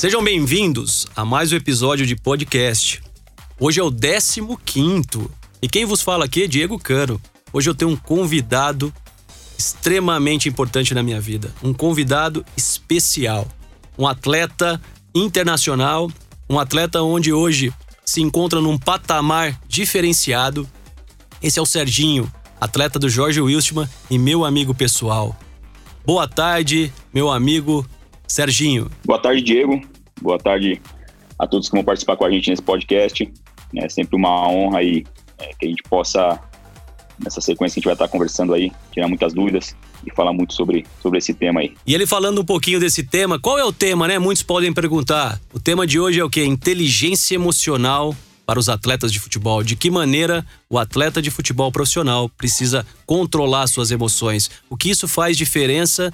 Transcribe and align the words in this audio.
Sejam 0.00 0.24
bem-vindos 0.24 1.06
a 1.14 1.26
mais 1.26 1.52
um 1.52 1.56
episódio 1.56 2.06
de 2.06 2.16
podcast. 2.16 3.02
Hoje 3.60 3.80
é 3.80 3.84
o 3.84 3.90
15 3.92 5.28
e 5.60 5.68
quem 5.68 5.84
vos 5.84 6.00
fala 6.00 6.24
aqui 6.24 6.44
é 6.44 6.46
Diego 6.46 6.78
Cano. 6.78 7.20
Hoje 7.52 7.68
eu 7.68 7.74
tenho 7.74 7.90
um 7.90 7.96
convidado 7.96 8.90
extremamente 9.58 10.48
importante 10.48 10.94
na 10.94 11.02
minha 11.02 11.20
vida, 11.20 11.54
um 11.62 11.74
convidado 11.74 12.42
especial, 12.56 13.46
um 13.98 14.06
atleta 14.06 14.80
internacional, 15.14 16.10
um 16.48 16.58
atleta 16.58 17.02
onde 17.02 17.30
hoje 17.30 17.70
se 18.02 18.22
encontra 18.22 18.58
num 18.58 18.78
patamar 18.78 19.60
diferenciado. 19.68 20.66
Esse 21.42 21.58
é 21.58 21.62
o 21.62 21.66
Serginho, 21.66 22.32
atleta 22.58 22.98
do 22.98 23.10
Jorge 23.10 23.42
Wilstmann 23.42 23.86
e 24.10 24.18
meu 24.18 24.46
amigo 24.46 24.74
pessoal. 24.74 25.38
Boa 26.06 26.26
tarde, 26.26 26.90
meu 27.12 27.30
amigo 27.30 27.86
Serginho. 28.26 28.88
Boa 29.04 29.20
tarde, 29.20 29.42
Diego. 29.42 29.90
Boa 30.20 30.38
tarde 30.38 30.80
a 31.38 31.46
todos 31.46 31.68
que 31.68 31.74
vão 31.74 31.84
participar 31.84 32.16
com 32.16 32.24
a 32.24 32.30
gente 32.30 32.50
nesse 32.50 32.62
podcast. 32.62 33.32
É 33.76 33.88
sempre 33.88 34.16
uma 34.16 34.48
honra 34.48 34.78
aí 34.78 35.04
é, 35.38 35.50
que 35.58 35.66
a 35.66 35.68
gente 35.68 35.82
possa, 35.84 36.38
nessa 37.18 37.40
sequência 37.40 37.74
que 37.74 37.78
a 37.78 37.80
gente 37.80 37.84
vai 37.84 37.94
estar 37.94 38.08
conversando 38.08 38.52
aí, 38.52 38.70
tirar 38.92 39.08
muitas 39.08 39.32
dúvidas 39.32 39.74
e 40.06 40.14
falar 40.14 40.32
muito 40.32 40.54
sobre, 40.54 40.84
sobre 41.02 41.18
esse 41.18 41.32
tema 41.32 41.60
aí. 41.60 41.74
E 41.86 41.94
ele 41.94 42.06
falando 42.06 42.40
um 42.40 42.44
pouquinho 42.44 42.80
desse 42.80 43.02
tema, 43.02 43.38
qual 43.38 43.58
é 43.58 43.64
o 43.64 43.72
tema, 43.72 44.06
né? 44.06 44.18
Muitos 44.18 44.42
podem 44.42 44.72
perguntar. 44.72 45.40
O 45.52 45.60
tema 45.60 45.86
de 45.86 45.98
hoje 45.98 46.20
é 46.20 46.24
o 46.24 46.30
que? 46.30 46.44
Inteligência 46.44 47.34
emocional 47.34 48.14
para 48.44 48.58
os 48.58 48.68
atletas 48.68 49.12
de 49.12 49.20
futebol. 49.20 49.62
De 49.62 49.76
que 49.76 49.90
maneira 49.90 50.44
o 50.68 50.78
atleta 50.78 51.22
de 51.22 51.30
futebol 51.30 51.70
profissional 51.70 52.28
precisa 52.28 52.84
controlar 53.06 53.66
suas 53.68 53.90
emoções? 53.90 54.50
O 54.68 54.76
que 54.76 54.90
isso 54.90 55.06
faz 55.06 55.36
diferença 55.36 56.12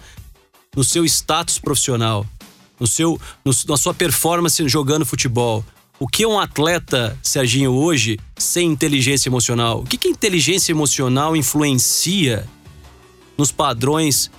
no 0.77 0.85
seu 0.85 1.05
status 1.07 1.59
profissional, 1.59 2.27
no 2.79 2.87
seu, 2.87 3.19
no, 3.45 3.53
na 3.69 3.77
sua 3.77 3.95
performance 3.95 4.69
jogando 4.69 5.05
futebol? 5.05 5.65
O 5.99 6.07
que 6.07 6.25
é 6.25 6.29
um 6.29 6.39
atleta, 6.39 7.19
Serginho, 7.23 7.73
hoje, 7.73 8.19
sem 8.37 8.69
inteligência 8.69 9.29
emocional? 9.29 9.81
O 9.81 9.85
que, 9.85 9.97
que 9.97 10.09
a 10.09 10.11
inteligência 10.11 10.73
emocional 10.73 11.35
influencia 11.35 12.47
nos 13.37 13.51
padrões 13.51 14.31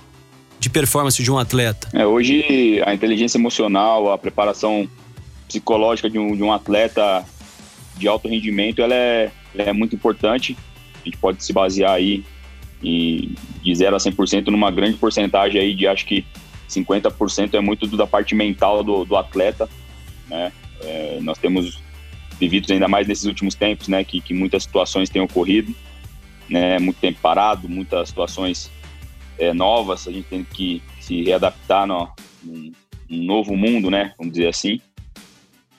de 0.60 0.70
performance 0.70 1.20
de 1.20 1.30
um 1.30 1.38
atleta? 1.38 1.88
É, 1.92 2.06
hoje, 2.06 2.80
a 2.86 2.94
inteligência 2.94 3.38
emocional, 3.38 4.12
a 4.12 4.18
preparação 4.18 4.88
psicológica 5.48 6.08
de 6.08 6.18
um, 6.18 6.36
de 6.36 6.42
um 6.42 6.52
atleta 6.52 7.24
de 7.96 8.06
alto 8.06 8.28
rendimento, 8.28 8.80
ela 8.80 8.94
é, 8.94 9.32
ela 9.52 9.70
é 9.70 9.72
muito 9.72 9.96
importante. 9.96 10.56
A 11.02 11.04
gente 11.04 11.16
pode 11.16 11.42
se 11.42 11.52
basear 11.52 11.92
aí 11.92 12.24
e 12.80 13.34
de 13.62 13.74
0 13.74 13.96
a 13.96 13.98
100% 13.98 14.46
numa 14.48 14.70
grande 14.70 14.96
porcentagem 14.96 15.60
aí 15.60 15.74
de 15.74 15.88
acho 15.88 16.06
que 16.06 16.24
50% 16.68 17.54
é 17.54 17.60
muito 17.60 17.86
da 17.96 18.06
parte 18.06 18.34
mental 18.34 18.82
do, 18.82 19.04
do 19.04 19.16
atleta, 19.16 19.68
né? 20.28 20.52
É, 20.80 21.18
nós 21.20 21.38
temos 21.38 21.82
vivido 22.38 22.72
ainda 22.72 22.86
mais 22.86 23.06
nesses 23.06 23.24
últimos 23.24 23.54
tempos, 23.54 23.88
né, 23.88 24.04
que, 24.04 24.20
que 24.20 24.32
muitas 24.32 24.62
situações 24.62 25.10
têm 25.10 25.20
ocorrido, 25.20 25.74
né, 26.48 26.78
muito 26.78 27.00
tempo 27.00 27.18
parado, 27.20 27.68
muitas 27.68 28.08
situações 28.08 28.70
é, 29.38 29.52
novas, 29.52 30.06
a 30.06 30.12
gente 30.12 30.28
tem 30.28 30.44
que 30.44 30.82
se 31.00 31.24
readaptar 31.24 31.86
no, 31.86 32.08
num, 32.42 32.72
num 33.08 33.24
novo 33.24 33.56
mundo, 33.56 33.90
né, 33.90 34.14
vamos 34.16 34.34
dizer 34.34 34.48
assim. 34.48 34.80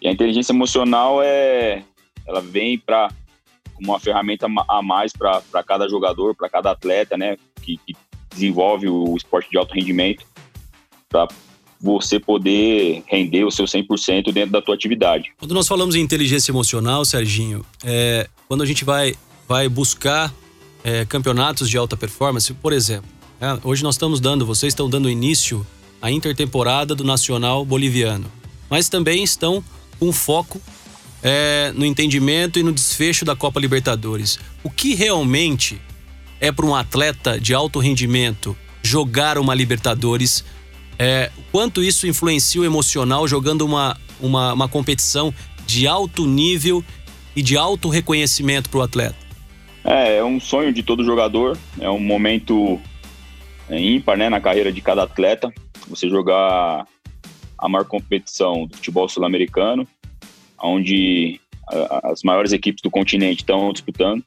E 0.02 0.08
a 0.08 0.12
inteligência 0.12 0.52
emocional 0.52 1.22
é, 1.24 1.84
ela 2.28 2.42
vem 2.42 2.78
para 2.78 3.10
como 3.74 3.92
uma 3.92 4.00
ferramenta 4.00 4.46
a 4.68 4.82
mais 4.82 5.14
para 5.14 5.64
cada 5.66 5.88
jogador, 5.88 6.36
para 6.36 6.50
cada 6.50 6.72
atleta, 6.72 7.18
né, 7.18 7.38
que, 7.62 7.78
que 7.78 7.96
desenvolve 8.30 8.90
o 8.90 9.16
esporte 9.16 9.50
de 9.50 9.58
alto 9.58 9.74
rendimento, 9.74 10.26
para 11.10 11.28
você 11.82 12.20
poder 12.20 13.04
render 13.08 13.44
o 13.44 13.52
seu 13.52 13.66
100% 13.66 14.32
dentro 14.32 14.52
da 14.52 14.62
tua 14.62 14.76
atividade. 14.76 15.32
Quando 15.40 15.54
nós 15.54 15.68
falamos 15.68 15.96
em 15.96 16.02
inteligência 16.02 16.52
emocional, 16.52 17.04
Serginho, 17.04 17.66
é, 17.84 18.30
quando 18.48 18.62
a 18.62 18.66
gente 18.66 18.86
vai, 18.86 19.16
vai 19.48 19.68
buscar 19.68 20.34
é, 20.84 21.06
campeonatos 21.06 21.70
de 21.70 21.78
alta 21.78 21.98
performance, 21.98 22.54
por 22.54 22.74
exemplo, 22.74 23.10
é, 23.42 23.58
hoje 23.64 23.82
nós 23.82 23.96
estamos 23.96 24.20
dando, 24.20 24.46
vocês 24.46 24.72
estão 24.72 24.90
dando 24.90 25.10
início 25.10 25.66
à 26.02 26.12
intertemporada 26.12 26.94
do 26.94 27.04
Nacional 27.04 27.66
Boliviano, 27.66 28.30
mas 28.70 28.88
também 28.88 29.24
estão 29.24 29.64
com 30.00 30.12
foco 30.14 30.62
é, 31.24 31.72
no 31.76 31.86
entendimento 31.86 32.60
e 32.60 32.64
no 32.64 32.72
desfecho 32.72 33.26
da 33.26 33.36
Copa 33.36 33.60
Libertadores. 33.60 34.38
O 34.64 34.70
que 34.70 34.94
realmente 34.94 35.82
é 36.40 36.52
para 36.52 36.66
um 36.66 36.76
atleta 36.76 37.40
de 37.40 37.54
alto 37.54 37.80
rendimento 37.80 38.56
jogar 38.84 39.38
uma 39.38 39.56
Libertadores 39.56 40.44
é, 41.00 41.32
quanto 41.50 41.82
isso 41.82 42.06
influencia 42.06 42.60
o 42.60 42.66
emocional 42.66 43.26
jogando 43.26 43.62
uma, 43.62 43.98
uma, 44.20 44.52
uma 44.52 44.68
competição 44.68 45.34
de 45.66 45.88
alto 45.88 46.28
nível 46.28 46.84
e 47.34 47.42
de 47.42 47.56
alto 47.56 47.88
reconhecimento 47.88 48.70
para 48.70 48.80
o 48.80 48.82
atleta? 48.82 49.16
É, 49.86 50.18
é 50.18 50.24
um 50.24 50.42
sonho 50.42 50.74
de 50.74 50.84
todo 50.84 51.06
jogador, 51.06 51.58
é 51.80 51.90
um 51.90 52.00
momento 52.00 52.80
é, 53.70 53.80
ímpar 53.80 54.18
né, 54.18 54.30
na 54.30 54.42
carreira 54.42 54.74
de 54.74 54.82
cada 54.82 55.04
atleta. 55.04 55.50
Você 55.88 56.10
jogar 56.10 56.86
a 57.58 57.70
maior 57.70 57.86
competição 57.86 58.66
do 58.66 58.76
futebol 58.76 59.08
sul-americano, 59.08 59.88
onde 60.62 61.40
as 62.04 62.24
maiores 62.24 62.52
equipes 62.52 62.82
do 62.82 62.90
continente 62.90 63.42
estão 63.42 63.72
disputando. 63.72 64.24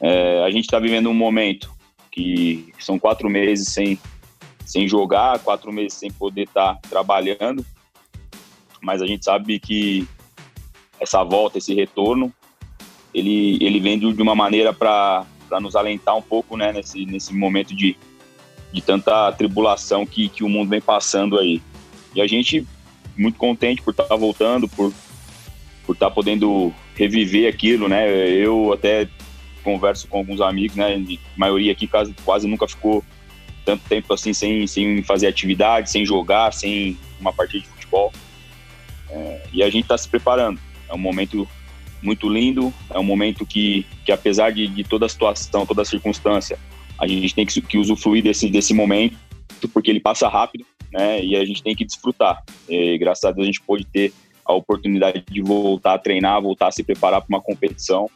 É, 0.00 0.44
a 0.44 0.50
gente 0.50 0.64
está 0.64 0.78
vivendo 0.78 1.10
um 1.10 1.14
momento 1.14 1.70
que 2.10 2.72
são 2.78 2.98
quatro 2.98 3.28
meses 3.28 3.68
sem 3.68 3.98
sem 4.68 4.86
jogar, 4.86 5.38
quatro 5.38 5.72
meses 5.72 5.94
sem 5.94 6.10
poder 6.10 6.42
estar 6.42 6.74
tá 6.74 6.88
trabalhando. 6.88 7.64
Mas 8.82 9.00
a 9.00 9.06
gente 9.06 9.24
sabe 9.24 9.58
que 9.58 10.06
essa 11.00 11.24
volta, 11.24 11.58
esse 11.58 11.74
retorno, 11.74 12.32
ele, 13.14 13.58
ele 13.64 13.80
vem 13.80 13.98
de 13.98 14.22
uma 14.22 14.34
maneira 14.34 14.72
para 14.72 15.24
nos 15.60 15.74
alentar 15.74 16.16
um 16.16 16.22
pouco 16.22 16.56
né, 16.56 16.72
nesse, 16.72 17.06
nesse 17.06 17.34
momento 17.34 17.74
de, 17.74 17.96
de 18.70 18.82
tanta 18.82 19.32
tribulação 19.32 20.04
que, 20.04 20.28
que 20.28 20.44
o 20.44 20.48
mundo 20.48 20.68
vem 20.68 20.80
passando 20.80 21.38
aí. 21.38 21.62
E 22.14 22.20
a 22.20 22.26
gente 22.26 22.66
muito 23.16 23.38
contente 23.38 23.80
por 23.82 23.92
estar 23.92 24.04
tá 24.04 24.14
voltando, 24.14 24.68
por 24.68 24.92
por 25.88 25.94
estar 25.94 26.10
tá 26.10 26.14
podendo 26.14 26.70
reviver 26.94 27.48
aquilo, 27.48 27.88
né? 27.88 28.06
Eu 28.28 28.74
até 28.74 29.08
converso 29.64 30.06
com 30.06 30.18
alguns 30.18 30.38
amigos, 30.38 30.76
né? 30.76 30.96
A 30.96 31.38
maioria 31.40 31.72
aqui 31.72 31.86
quase, 31.86 32.14
quase 32.26 32.46
nunca 32.46 32.68
ficou 32.68 33.02
tanto 33.68 33.86
tempo 33.86 34.14
assim 34.14 34.32
sem, 34.32 34.66
sem 34.66 35.02
fazer 35.02 35.26
atividade, 35.26 35.90
sem 35.90 36.02
jogar, 36.02 36.54
sem 36.54 36.96
uma 37.20 37.34
partida 37.34 37.64
de 37.64 37.68
futebol. 37.68 38.10
É, 39.10 39.42
e 39.52 39.62
a 39.62 39.66
gente 39.68 39.82
está 39.82 39.98
se 39.98 40.08
preparando. 40.08 40.58
É 40.88 40.94
um 40.94 40.98
momento 40.98 41.46
muito 42.02 42.30
lindo, 42.30 42.72
é 42.88 42.98
um 42.98 43.04
momento 43.04 43.44
que, 43.44 43.84
que 44.06 44.10
apesar 44.10 44.52
de, 44.52 44.66
de 44.68 44.84
toda 44.84 45.04
a 45.04 45.08
situação, 45.08 45.66
toda 45.66 45.82
a 45.82 45.84
circunstância, 45.84 46.58
a 46.98 47.06
gente 47.06 47.34
tem 47.34 47.44
que, 47.44 47.60
que 47.60 47.76
usufruir 47.76 48.22
desse, 48.22 48.48
desse 48.48 48.72
momento, 48.72 49.18
porque 49.74 49.90
ele 49.90 50.00
passa 50.00 50.28
rápido, 50.28 50.64
né? 50.90 51.22
E 51.22 51.36
a 51.36 51.44
gente 51.44 51.62
tem 51.62 51.76
que 51.76 51.84
desfrutar. 51.84 52.42
E, 52.66 52.96
graças 52.96 53.24
a 53.24 53.32
Deus 53.32 53.42
a 53.44 53.46
gente 53.46 53.60
pôde 53.60 53.84
ter 53.84 54.14
a 54.46 54.54
oportunidade 54.54 55.22
de 55.30 55.42
voltar 55.42 55.92
a 55.92 55.98
treinar, 55.98 56.40
voltar 56.40 56.68
a 56.68 56.72
se 56.72 56.82
preparar 56.82 57.20
para 57.20 57.36
uma 57.36 57.42
competição. 57.42 58.08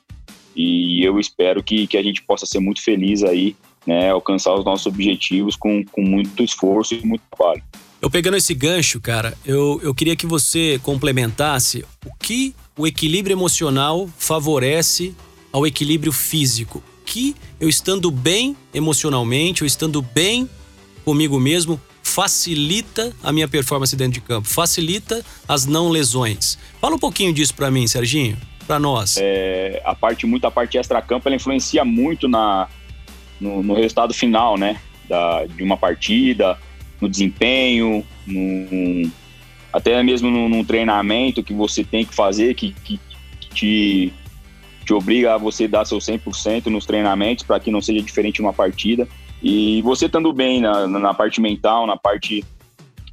E 0.57 1.05
eu 1.05 1.21
espero 1.21 1.63
que, 1.63 1.87
que 1.87 1.99
a 1.99 2.03
gente 2.03 2.23
possa 2.23 2.47
ser 2.47 2.59
muito 2.59 2.83
feliz 2.83 3.23
aí 3.23 3.55
né, 3.87 4.11
alcançar 4.11 4.55
os 4.55 4.65
nossos 4.65 4.87
objetivos 4.87 5.57
com, 5.57 5.85
com 5.85 6.03
muito 6.03 6.43
esforço 6.43 6.95
e 6.95 7.05
muito 7.05 7.23
trabalho. 7.31 7.63
Eu 8.01 8.11
pegando 8.11 8.37
esse 8.37 8.53
gancho, 8.53 9.01
cara, 9.01 9.37
eu, 9.45 9.81
eu 9.83 9.95
queria 9.95 10.17
que 10.17 10.27
você 10.27 10.81
complementasse 10.83 11.85
o 12.05 12.13
que 12.19 12.55
o 12.77 12.87
equilíbrio 12.87 13.35
emocional 13.35 14.09
favorece 14.19 15.15
ao 15.53 15.67
equilíbrio 15.67 16.13
físico. 16.13 16.83
Que 17.05 17.37
eu 17.61 17.69
estando 17.69 18.11
bem 18.11 18.57
emocionalmente, 18.75 19.63
eu 19.63 19.67
estando 19.67 20.03
bem 20.03 20.49
comigo 21.05 21.39
mesmo, 21.39 21.81
facilita 22.03 23.15
a 23.23 23.33
minha 23.33 23.47
performance 23.47 23.95
dentro 23.95 24.15
de 24.15 24.21
campo, 24.21 24.49
facilita 24.49 25.25
as 25.47 25.65
não 25.67 25.89
lesões. 25.89 26.59
Fala 26.81 26.97
um 26.97 26.99
pouquinho 26.99 27.33
disso 27.33 27.55
para 27.55 27.71
mim, 27.71 27.87
Serginho, 27.87 28.37
para 28.67 28.79
nós. 28.79 29.17
É, 29.19 29.81
a 29.85 29.95
parte, 29.95 30.27
muito 30.27 30.47
a 30.47 30.51
parte 30.51 30.77
extra-campo, 30.77 31.29
ela 31.29 31.37
influencia 31.37 31.85
muito 31.85 32.29
na, 32.29 32.69
no, 33.41 33.63
no 33.63 33.75
resultado 33.75 34.15
final, 34.15 34.57
né? 34.57 34.81
Da, 35.09 35.45
de 35.47 35.63
uma 35.63 35.77
partida, 35.77 36.59
no 37.01 37.09
desempenho, 37.09 38.07
no, 38.27 39.11
até 39.73 40.03
mesmo 40.03 40.31
num, 40.31 40.65
treinamento 40.65 41.43
que 41.43 41.53
você 41.53 41.83
tem 41.83 42.05
que 42.05 42.15
fazer, 42.15 42.55
que, 42.55 42.73
que, 42.85 43.01
te, 43.53 44.13
te 44.85 44.95
obriga 44.95 45.35
a 45.35 45.39
você 45.39 45.67
dar 45.67 45.85
seu 45.85 45.99
100% 45.99 46.67
nos 46.67 46.87
treinamentos 46.87 47.45
para 47.45 47.59
que 47.59 47.71
não 47.71 47.81
seja 47.81 48.03
diferente 48.03 48.41
uma 48.41 48.53
partida. 48.53 49.09
E 49.43 49.83
você 49.83 50.07
estando 50.07 50.33
bem 50.33 50.61
na, 50.61 50.87
na 50.87 51.15
parte 51.15 51.41
mental, 51.41 51.87
na 51.87 51.97
parte 51.97 52.45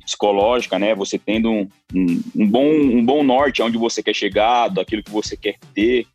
psicológica, 0.05 0.77
né? 0.77 0.93
Você 0.95 1.17
tendo 1.17 1.49
um, 1.49 1.67
um, 1.93 2.21
um, 2.35 2.47
bom, 2.47 2.65
um 2.65 3.05
bom 3.05 3.23
norte 3.23 3.61
aonde 3.61 3.77
você 3.77 4.03
quer 4.03 4.15
chegar, 4.15 4.67
daquilo 4.67 5.03
que 5.03 5.11
você 5.11 5.37
quer 5.37 5.55
ter, 5.73 6.05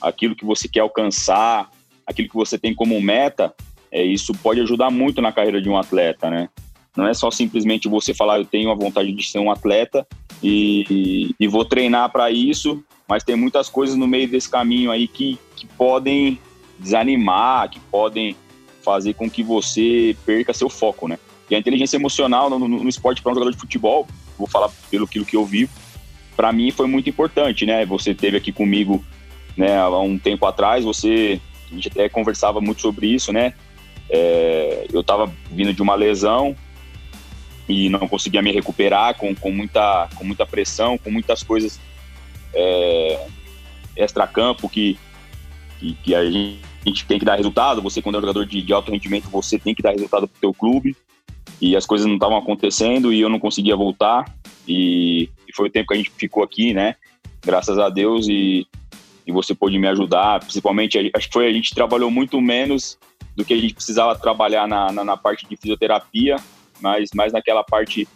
aquilo 0.00 0.36
que 0.36 0.44
você 0.44 0.68
quer 0.68 0.80
alcançar, 0.80 1.70
aquilo 2.10 2.28
que 2.28 2.34
você 2.34 2.58
tem 2.58 2.74
como 2.74 3.00
meta, 3.00 3.54
é, 3.90 4.02
isso 4.02 4.32
pode 4.34 4.60
ajudar 4.60 4.90
muito 4.90 5.20
na 5.20 5.32
carreira 5.32 5.60
de 5.60 5.68
um 5.68 5.76
atleta, 5.76 6.30
né? 6.30 6.48
Não 6.96 7.06
é 7.06 7.14
só 7.14 7.30
simplesmente 7.30 7.88
você 7.88 8.12
falar, 8.12 8.38
eu 8.38 8.44
tenho 8.44 8.70
a 8.70 8.74
vontade 8.74 9.12
de 9.12 9.22
ser 9.22 9.38
um 9.38 9.50
atleta 9.50 10.06
e, 10.42 11.34
e 11.38 11.48
vou 11.48 11.64
treinar 11.64 12.10
para 12.10 12.30
isso, 12.30 12.82
mas 13.08 13.22
tem 13.22 13.36
muitas 13.36 13.68
coisas 13.68 13.96
no 13.96 14.06
meio 14.06 14.28
desse 14.28 14.50
caminho 14.50 14.90
aí 14.90 15.06
que, 15.06 15.38
que 15.56 15.66
podem 15.66 16.38
desanimar, 16.78 17.70
que 17.70 17.78
podem 17.78 18.36
fazer 18.82 19.14
com 19.14 19.30
que 19.30 19.42
você 19.42 20.16
perca 20.24 20.52
seu 20.52 20.68
foco, 20.68 21.06
né? 21.06 21.18
E 21.48 21.54
a 21.54 21.58
inteligência 21.58 21.96
emocional 21.96 22.48
no, 22.48 22.58
no, 22.58 22.68
no 22.68 22.88
esporte 22.88 23.22
para 23.22 23.32
um 23.32 23.34
jogador 23.34 23.52
de 23.52 23.58
futebol, 23.58 24.06
vou 24.38 24.46
falar 24.46 24.70
pelo 24.90 25.06
que 25.06 25.36
eu 25.36 25.44
vivo, 25.44 25.70
para 26.36 26.52
mim 26.52 26.70
foi 26.70 26.86
muito 26.86 27.10
importante, 27.10 27.66
né? 27.66 27.84
Você 27.84 28.14
teve 28.14 28.36
aqui 28.36 28.50
comigo, 28.50 29.04
né, 29.56 29.78
há 29.78 29.98
um 29.98 30.18
tempo 30.18 30.46
atrás, 30.46 30.84
você 30.84 31.40
a 31.70 31.74
gente 31.74 31.88
até 31.88 32.08
conversava 32.08 32.60
muito 32.60 32.80
sobre 32.80 33.06
isso, 33.06 33.32
né? 33.32 33.54
É, 34.08 34.86
eu 34.92 35.00
estava 35.00 35.32
vindo 35.50 35.72
de 35.72 35.80
uma 35.80 35.94
lesão 35.94 36.56
e 37.68 37.88
não 37.88 38.08
conseguia 38.08 38.42
me 38.42 38.52
recuperar 38.52 39.16
com, 39.16 39.34
com, 39.34 39.52
muita, 39.52 40.08
com 40.16 40.24
muita 40.24 40.44
pressão, 40.44 40.98
com 40.98 41.10
muitas 41.10 41.42
coisas 41.42 41.78
é, 42.52 43.26
extra-campo 43.96 44.68
que, 44.68 44.98
que, 45.78 45.94
que, 45.94 46.14
a 46.14 46.24
gente 46.28 47.06
tem 47.06 47.18
que 47.18 47.24
dar 47.24 47.36
resultado. 47.36 47.80
Você, 47.82 48.02
quando 48.02 48.18
é 48.18 48.20
jogador 48.20 48.44
de, 48.44 48.60
de 48.62 48.72
alto 48.72 48.90
rendimento, 48.90 49.30
você 49.30 49.58
tem 49.58 49.74
que 49.74 49.82
dar 49.82 49.92
resultado 49.92 50.26
para 50.26 50.36
o 50.36 50.40
seu 50.40 50.52
clube. 50.52 50.96
E 51.60 51.76
as 51.76 51.86
coisas 51.86 52.06
não 52.06 52.14
estavam 52.14 52.38
acontecendo 52.38 53.12
e 53.12 53.20
eu 53.20 53.28
não 53.28 53.38
conseguia 53.38 53.76
voltar. 53.76 54.24
E, 54.66 55.30
e, 55.46 55.54
foi 55.54 55.68
o 55.68 55.70
tempo 55.70 55.88
que 55.88 55.94
a 55.94 55.96
gente 55.96 56.10
ficou 56.10 56.42
aqui, 56.42 56.74
né? 56.74 56.96
Graças 57.44 57.78
a 57.78 57.88
Deus. 57.88 58.26
E, 58.28 58.66
e 59.26 59.32
você 59.32 59.54
pôde 59.54 59.78
me 59.78 59.88
ajudar. 59.88 60.40
Principalmente, 60.40 61.10
acho 61.14 61.26
que 61.26 61.32
foi 61.32 61.46
a 61.46 61.52
gente 61.52 61.74
trabalhou 61.74 62.10
muito 62.10 62.40
menos 62.40 62.98
do 63.36 63.44
que 63.44 63.54
a 63.54 63.56
gente 63.56 63.74
precisava 63.74 64.16
trabalhar 64.16 64.66
na, 64.66 64.90
na, 64.92 65.04
na 65.04 65.16
parte 65.16 65.46
de 65.48 65.56
fisioterapia, 65.56 66.36
mas 66.80 67.10
mais 67.14 67.32
naquela 67.32 67.62
parte 67.62 68.08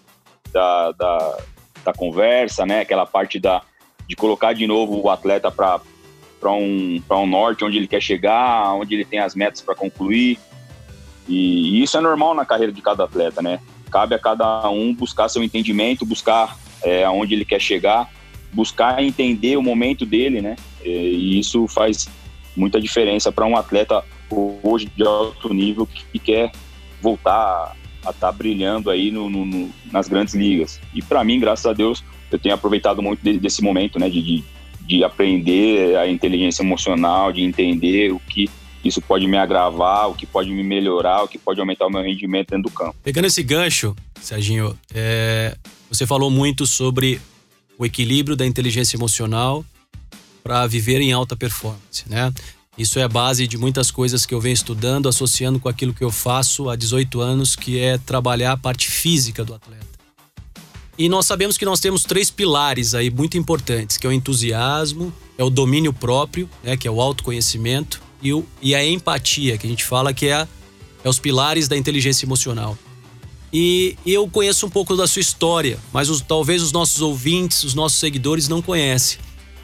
da, 0.52 0.92
da, 0.92 1.38
da 1.84 1.92
conversa, 1.92 2.66
né? 2.66 2.80
Aquela 2.80 3.06
parte 3.06 3.38
da, 3.38 3.62
de 4.08 4.16
colocar 4.16 4.52
de 4.52 4.66
novo 4.66 5.00
o 5.00 5.10
atleta 5.10 5.50
para 5.50 5.80
um, 6.52 7.02
um 7.10 7.26
norte, 7.26 7.64
onde 7.64 7.76
ele 7.76 7.88
quer 7.88 8.00
chegar, 8.00 8.74
onde 8.74 8.94
ele 8.94 9.04
tem 9.04 9.18
as 9.18 9.34
metas 9.34 9.60
para 9.60 9.74
concluir. 9.74 10.38
E, 11.28 11.78
e, 11.78 11.82
isso 11.82 11.96
é 11.96 12.00
normal 12.00 12.34
na 12.34 12.44
carreira 12.44 12.72
de 12.72 12.82
cada 12.82 13.04
atleta, 13.04 13.40
né? 13.40 13.60
Cabe 13.90 14.14
a 14.14 14.18
cada 14.18 14.68
um 14.68 14.94
buscar 14.94 15.28
seu 15.28 15.42
entendimento, 15.42 16.04
buscar 16.04 16.56
é, 16.82 17.04
aonde 17.04 17.34
ele 17.34 17.44
quer 17.44 17.60
chegar, 17.60 18.10
buscar 18.54 19.02
entender 19.02 19.56
o 19.56 19.62
momento 19.62 20.06
dele, 20.06 20.40
né? 20.40 20.56
E, 20.84 21.38
isso 21.38 21.66
faz 21.66 22.08
muita 22.56 22.80
diferença 22.80 23.32
para 23.32 23.44
um 23.44 23.56
atleta 23.56 24.02
hoje 24.62 24.90
de 24.96 25.04
alto 25.04 25.52
nível 25.52 25.86
que 25.86 26.18
quer 26.18 26.50
voltar 27.02 27.76
a 28.04 28.10
estar 28.10 28.12
tá 28.12 28.32
brilhando 28.32 28.90
aí 28.90 29.10
no, 29.10 29.28
no, 29.28 29.70
nas 29.92 30.08
grandes 30.08 30.34
ligas. 30.34 30.80
E 30.94 31.02
para 31.02 31.24
mim, 31.24 31.40
graças 31.40 31.66
a 31.66 31.72
Deus, 31.72 32.04
eu 32.30 32.38
tenho 32.38 32.54
aproveitado 32.54 33.02
muito 33.02 33.20
desse 33.38 33.62
momento, 33.62 33.98
né, 33.98 34.08
de, 34.08 34.22
de, 34.22 34.44
de, 34.80 35.04
aprender 35.04 35.96
a 35.96 36.08
inteligência 36.08 36.62
emocional, 36.62 37.32
de 37.32 37.42
entender 37.42 38.12
o 38.12 38.18
que 38.18 38.48
isso 38.84 39.00
pode 39.00 39.26
me 39.26 39.36
agravar, 39.36 40.10
o 40.10 40.14
que 40.14 40.26
pode 40.26 40.50
me 40.50 40.62
melhorar, 40.62 41.22
o 41.22 41.28
que 41.28 41.38
pode 41.38 41.58
aumentar 41.60 41.86
o 41.86 41.90
meu 41.90 42.02
rendimento 42.02 42.50
dentro 42.50 42.70
do 42.70 42.70
campo. 42.70 42.94
Pegando 43.02 43.26
esse 43.26 43.42
gancho, 43.42 43.94
Serginho, 44.20 44.76
é, 44.94 45.56
você 45.90 46.06
falou 46.06 46.30
muito 46.30 46.66
sobre 46.66 47.20
o 47.78 47.84
equilíbrio 47.84 48.36
da 48.36 48.46
inteligência 48.46 48.96
emocional 48.96 49.64
para 50.42 50.66
viver 50.66 51.00
em 51.00 51.12
alta 51.12 51.36
performance, 51.36 52.04
né? 52.06 52.32
Isso 52.76 52.98
é 52.98 53.04
a 53.04 53.08
base 53.08 53.46
de 53.46 53.56
muitas 53.56 53.90
coisas 53.90 54.26
que 54.26 54.34
eu 54.34 54.40
venho 54.40 54.54
estudando, 54.54 55.08
associando 55.08 55.60
com 55.60 55.68
aquilo 55.68 55.94
que 55.94 56.02
eu 56.02 56.10
faço 56.10 56.68
há 56.68 56.74
18 56.74 57.20
anos, 57.20 57.54
que 57.54 57.78
é 57.78 57.98
trabalhar 57.98 58.52
a 58.52 58.56
parte 58.56 58.90
física 58.90 59.44
do 59.44 59.54
atleta. 59.54 59.86
E 60.98 61.08
nós 61.08 61.26
sabemos 61.26 61.56
que 61.56 61.64
nós 61.64 61.80
temos 61.80 62.02
três 62.02 62.30
pilares 62.30 62.94
aí 62.94 63.10
muito 63.10 63.38
importantes, 63.38 63.96
que 63.96 64.06
é 64.06 64.10
o 64.10 64.12
entusiasmo, 64.12 65.12
é 65.38 65.44
o 65.44 65.50
domínio 65.50 65.92
próprio, 65.92 66.48
né, 66.62 66.76
que 66.76 66.86
é 66.86 66.90
o 66.90 67.00
autoconhecimento, 67.00 68.02
e, 68.22 68.32
o, 68.32 68.44
e 68.60 68.74
a 68.74 68.84
empatia, 68.84 69.58
que 69.58 69.66
a 69.66 69.70
gente 69.70 69.84
fala 69.84 70.12
que 70.12 70.26
é, 70.26 70.34
a, 70.34 70.48
é 71.02 71.08
os 71.08 71.18
pilares 71.18 71.68
da 71.68 71.76
inteligência 71.76 72.24
emocional. 72.26 72.76
E, 73.56 73.96
eu 74.04 74.26
conheço 74.26 74.66
um 74.66 74.70
pouco 74.70 74.96
da 74.96 75.06
sua 75.06 75.20
história, 75.20 75.78
mas 75.92 76.10
os, 76.10 76.20
talvez 76.20 76.60
os 76.60 76.72
nossos 76.72 77.00
ouvintes, 77.00 77.62
os 77.62 77.72
nossos 77.72 78.00
seguidores 78.00 78.48
não 78.48 78.60
conhecem. 78.60 79.20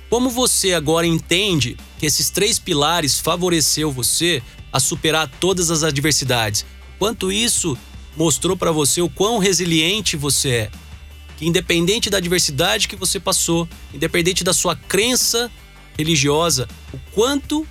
Como 0.09 0.31
você 0.31 0.75
agora 0.75 1.09
entende 1.09 1.77
que 1.99 2.07
esses 2.07 2.31
três 2.31 2.57
pilares 2.57 3.19
favoreceu 3.19 3.91
você 3.91 4.41
a 4.73 4.79
superar 4.79 5.29
todas 5.41 5.73
as 5.73 5.83
adversidades? 5.83 6.65
Quanto 7.01 7.33
isso 7.33 7.77
mostrou 8.17 8.57
para 8.57 8.71
você 8.71 9.03
o 9.03 9.11
quão 9.11 9.39
resiliente 9.39 10.17
você 10.17 10.51
é? 10.51 10.71
Que 11.37 11.49
independente 11.49 12.09
da 12.09 12.19
adversidade 12.19 12.87
que 12.87 12.95
você 12.95 13.19
passou, 13.19 13.69
independente 13.93 14.45
da 14.45 14.53
sua 14.53 14.77
crença 14.77 15.51
religiosa, 15.99 16.69
o 16.95 16.99
quanto 17.13 17.67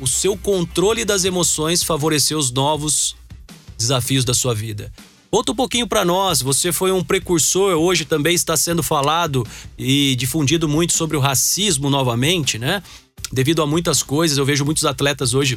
o 0.00 0.08
seu 0.08 0.36
controle 0.36 1.04
das 1.04 1.24
emoções 1.24 1.84
favoreceu 1.84 2.36
os 2.36 2.50
novos 2.50 3.14
desafios 3.78 4.24
da 4.24 4.34
sua 4.34 4.56
vida. 4.56 4.92
Conta 5.30 5.52
um 5.52 5.54
pouquinho 5.54 5.86
para 5.86 6.04
nós. 6.04 6.42
Você 6.42 6.72
foi 6.72 6.90
um 6.90 7.04
precursor, 7.04 7.74
hoje 7.74 8.04
também 8.04 8.34
está 8.34 8.56
sendo 8.56 8.82
falado 8.82 9.46
e 9.78 10.16
difundido 10.16 10.68
muito 10.68 10.92
sobre 10.92 11.16
o 11.16 11.20
racismo 11.20 11.88
novamente, 11.88 12.58
né? 12.58 12.82
Devido 13.32 13.62
a 13.62 13.66
muitas 13.66 14.02
coisas, 14.02 14.38
eu 14.38 14.44
vejo 14.44 14.64
muitos 14.64 14.84
atletas 14.84 15.32
hoje, 15.32 15.56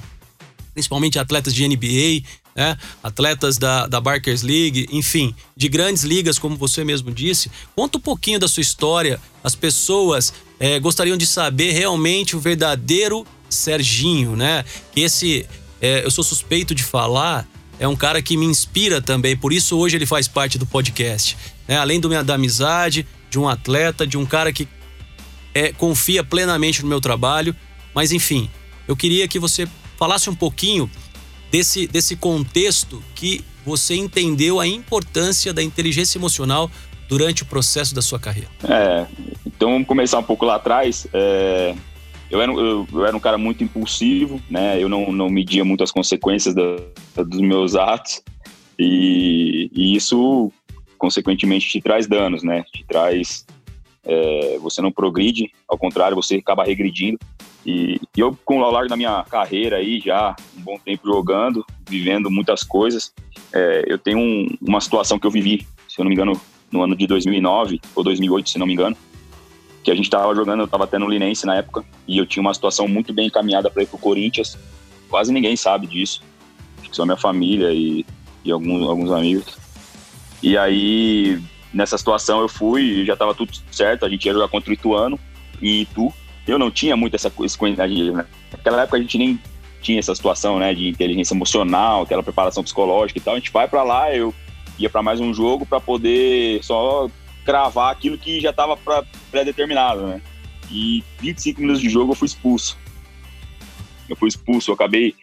principalmente 0.76 1.18
atletas 1.18 1.56
de 1.56 1.68
NBA, 1.68 2.24
né? 2.56 2.78
atletas 3.02 3.58
da, 3.58 3.88
da 3.88 4.00
Barkers 4.00 4.44
League, 4.44 4.88
enfim, 4.92 5.34
de 5.58 5.68
grandes 5.68 6.04
ligas, 6.04 6.38
como 6.38 6.56
você 6.56 6.84
mesmo 6.84 7.12
disse. 7.12 7.50
Conta 7.76 7.98
um 7.98 8.02
pouquinho 8.02 8.40
da 8.40 8.48
sua 8.48 8.62
história. 8.62 9.20
As 9.44 9.56
pessoas 9.56 10.32
é, 10.60 10.80
gostariam 10.80 11.18
de 11.18 11.26
saber 11.26 11.72
realmente 11.72 12.36
o 12.36 12.40
verdadeiro 12.40 13.26
Serginho, 13.50 14.36
né? 14.36 14.64
Esse, 14.96 15.48
é, 15.82 16.06
eu 16.06 16.12
sou 16.12 16.24
suspeito 16.24 16.76
de 16.76 16.84
falar 16.84 17.48
é 17.84 17.88
um 17.88 17.98
cara 17.98 18.22
que 18.22 18.38
me 18.38 18.46
inspira 18.46 19.02
também, 19.02 19.36
por 19.36 19.52
isso 19.52 19.78
hoje 19.78 19.98
ele 19.98 20.06
faz 20.06 20.26
parte 20.26 20.58
do 20.58 20.66
podcast. 20.66 21.36
Né? 21.68 21.76
Além 21.76 22.00
do, 22.00 22.08
da 22.24 22.36
amizade, 22.36 23.06
de 23.30 23.38
um 23.38 23.50
atleta, 23.50 24.08
de 24.08 24.18
um 24.18 24.26
cara 24.26 24.54
que 24.54 24.70
é, 25.54 25.74
confia 25.74 26.24
plenamente 26.24 26.82
no 26.82 26.88
meu 26.88 27.02
trabalho. 27.02 27.54
Mas 27.94 28.14
enfim, 28.14 28.50
eu 28.88 28.96
queria 28.96 29.28
que 29.28 29.38
você 29.38 29.68
falasse 29.98 30.30
um 30.30 30.36
pouquinho 30.36 30.90
desse, 31.52 31.86
desse 31.86 32.16
contexto 32.16 33.04
que 33.14 33.44
você 33.66 33.96
entendeu 33.96 34.62
a 34.62 34.66
importância 34.66 35.54
da 35.54 35.62
inteligência 35.62 36.18
emocional 36.18 36.72
durante 37.10 37.44
o 37.44 37.46
processo 37.46 37.94
da 37.94 38.02
sua 38.02 38.18
carreira. 38.18 38.48
É, 38.64 39.06
então 39.46 39.74
vamos 39.74 39.90
começar 39.90 40.20
um 40.20 40.24
pouco 40.24 40.46
lá 40.46 40.56
atrás. 40.56 41.06
É, 41.14 41.76
eu 42.34 42.42
era, 42.42 42.52
eu, 42.52 42.88
eu, 42.92 43.06
era 43.06 43.16
um 43.16 43.20
cara 43.20 43.38
muito 43.38 43.64
impulsivo, 43.64 44.42
né? 44.50 44.82
Eu 44.82 44.90
não, 44.90 45.12
não 45.12 45.30
media 45.30 45.64
muito 45.64 45.84
as 45.84 45.92
consequências 45.92 46.56
da, 46.56 47.24
dos 47.24 47.40
meus 47.40 47.76
atos 47.76 48.24
e, 48.78 49.70
e, 49.72 49.96
isso, 49.96 50.52
consequentemente, 50.98 51.70
te 51.70 51.80
traz 51.80 52.08
danos, 52.08 52.42
né? 52.42 52.64
Te 52.74 52.84
traz... 52.88 53.46
É, 54.04 54.58
você 54.60 54.82
não 54.82 54.92
progride, 54.92 55.52
ao 55.70 55.78
contrário, 55.78 56.16
você 56.16 56.38
acaba 56.38 56.64
regredindo. 56.64 57.20
E, 57.64 58.02
e 58.18 58.20
eu, 58.20 58.36
com 58.44 58.58
o 58.58 58.72
largo 58.72 58.90
da 58.90 58.98
minha 58.98 59.24
carreira 59.30 59.78
aí, 59.78 60.02
já 60.04 60.36
um 60.58 60.62
bom 60.62 60.80
tempo 60.84 61.06
jogando, 61.06 61.64
vivendo 61.88 62.32
muitas 62.32 62.64
coisas, 62.64 63.14
é, 63.54 63.86
eu 63.88 64.00
tenho 64.00 64.18
um, 64.18 64.48
uma 64.60 64.82
situação 64.82 65.20
que 65.20 65.28
eu 65.28 65.32
vivi, 65.32 65.68
se 65.88 66.02
eu 66.02 66.04
não 66.04 66.10
me 66.10 66.16
engano, 66.16 66.34
no 66.72 66.82
ano 66.82 66.96
de 66.96 67.06
2009 67.06 67.80
ou 67.96 68.04
2008, 68.04 68.50
se 68.50 68.58
não 68.58 68.66
me 68.66 68.74
engano, 68.74 68.98
que 69.84 69.92
a 69.92 69.96
gente 69.96 70.06
estava 70.06 70.34
jogando, 70.34 70.62
eu 70.62 70.66
estava 70.66 70.86
até 70.86 70.98
no 70.98 71.10
Linense 71.10 71.46
na 71.46 71.56
época, 71.56 71.84
e 72.08 72.18
eu 72.18 72.26
tinha 72.26 72.42
uma 72.42 72.54
situação 72.54 72.88
muito 72.88 73.14
bem 73.14 73.28
encaminhada 73.28 73.70
para 73.70 73.84
ir 73.84 73.88
pro 73.88 73.98
Corinthians. 73.98 74.58
Quase 75.10 75.32
ninguém 75.32 75.56
sabe 75.56 75.86
disso. 75.86 76.22
Acho 76.80 76.90
que 76.90 76.96
só 76.96 77.06
minha 77.06 77.18
família 77.18 77.72
e, 77.72 78.06
e 78.46 78.52
alguns, 78.52 78.88
alguns 78.88 79.12
amigos. 79.12 79.58
E 80.42 80.58
aí, 80.58 81.40
nessa 81.74 81.98
situação, 81.98 82.40
eu 82.42 82.48
fui, 82.48 83.06
já 83.06 83.14
estava 83.14 83.36
tudo 83.36 83.52
certo, 83.72 84.06
a 84.06 84.10
gente 84.10 84.26
ia 84.26 84.34
jogar 84.34 84.48
contra 84.48 84.70
o 84.70 84.74
Ituano 84.74 85.20
em 85.62 85.82
Itu. 85.82 86.14
Eu 86.48 86.58
não 86.58 86.72
tinha 86.72 86.96
muito 86.96 87.16
essa 87.16 87.30
coisa, 87.30 87.58
né? 88.14 88.26
naquela 88.52 88.82
época 88.82 88.98
a 88.98 89.02
gente 89.02 89.18
nem 89.18 89.40
tinha 89.82 90.00
essa 90.00 90.16
situação, 90.16 90.60
né, 90.60 90.74
de 90.74 90.88
inteligência 90.88 91.34
emocional, 91.34 92.04
aquela 92.04 92.24
preparação 92.24 92.64
psicológica 92.64 93.20
e 93.20 93.22
tal. 93.22 93.34
A 93.34 93.38
gente 93.38 93.52
vai 93.52 93.68
para 93.68 93.84
lá, 93.84 94.16
eu 94.16 94.34
ia 94.80 94.90
para 94.90 95.04
mais 95.04 95.20
um 95.20 95.34
jogo 95.34 95.66
para 95.66 95.80
poder 95.80 96.64
só 96.64 97.10
cravar 97.44 97.92
aquilo 97.92 98.18
que 98.18 98.40
já 98.40 98.50
estava 98.50 98.78
pré-determinado, 99.32 100.08
né? 100.08 100.22
E 100.72 101.04
25 101.20 101.62
minutos 101.62 101.82
de 101.82 101.90
jogo 101.90 102.12
eu 102.12 102.16
fui 102.16 102.26
expulso. 102.26 102.78
Eu 104.10 104.16
fui 104.16 104.28
expulso, 104.28 104.72
eu 104.72 104.76
acabei. 104.76 105.16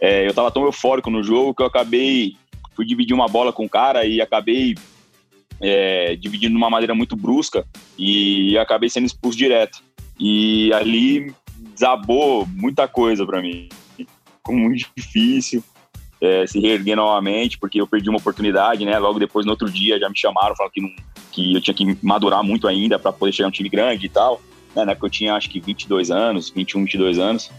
É, 0.00 0.26
eu 0.26 0.34
tava 0.34 0.50
tão 0.50 0.64
eufórico 0.64 1.10
no 1.10 1.22
jogo 1.22 1.54
que 1.54 1.62
eu 1.62 1.66
acabei. 1.66 2.36
Fui 2.74 2.84
dividir 2.84 3.14
uma 3.14 3.28
bola 3.28 3.52
com 3.52 3.64
o 3.64 3.68
cara 3.68 4.04
e 4.04 4.20
acabei 4.20 4.74
é, 5.60 6.16
dividindo 6.16 6.52
de 6.52 6.56
uma 6.56 6.70
maneira 6.70 6.94
muito 6.94 7.16
brusca 7.16 7.66
e 7.98 8.56
acabei 8.58 8.88
sendo 8.88 9.06
expulso 9.06 9.36
direto. 9.36 9.82
E 10.18 10.72
ali 10.72 11.34
desabou 11.74 12.46
muita 12.46 12.86
coisa 12.88 13.24
para 13.24 13.40
mim. 13.40 13.68
Ficou 13.96 14.54
muito 14.54 14.90
difícil 14.96 15.62
é, 16.20 16.46
se 16.46 16.60
reerguer 16.60 16.96
novamente, 16.96 17.58
porque 17.58 17.80
eu 17.80 17.86
perdi 17.86 18.10
uma 18.10 18.18
oportunidade, 18.18 18.84
né? 18.84 18.98
Logo 18.98 19.18
depois, 19.18 19.46
no 19.46 19.52
outro 19.52 19.70
dia, 19.70 19.98
já 19.98 20.08
me 20.08 20.18
chamaram, 20.18 20.54
falaram 20.54 20.72
que 20.72 20.80
não, 20.80 20.90
que 21.30 21.54
eu 21.54 21.60
tinha 21.60 21.74
que 21.74 21.96
madurar 22.02 22.42
muito 22.42 22.66
ainda 22.66 22.98
para 22.98 23.12
poder 23.12 23.32
chegar 23.32 23.46
a 23.46 23.48
um 23.48 23.52
time 23.52 23.68
grande 23.68 24.06
e 24.06 24.08
tal. 24.08 24.40
Né? 24.74 24.84
Na 24.84 24.92
época 24.92 25.06
eu 25.06 25.10
tinha 25.10 25.34
acho 25.34 25.48
que 25.48 25.60
22 25.60 26.10
anos, 26.10 26.50
21, 26.50 26.84
22 26.84 27.18
anos. 27.18 27.50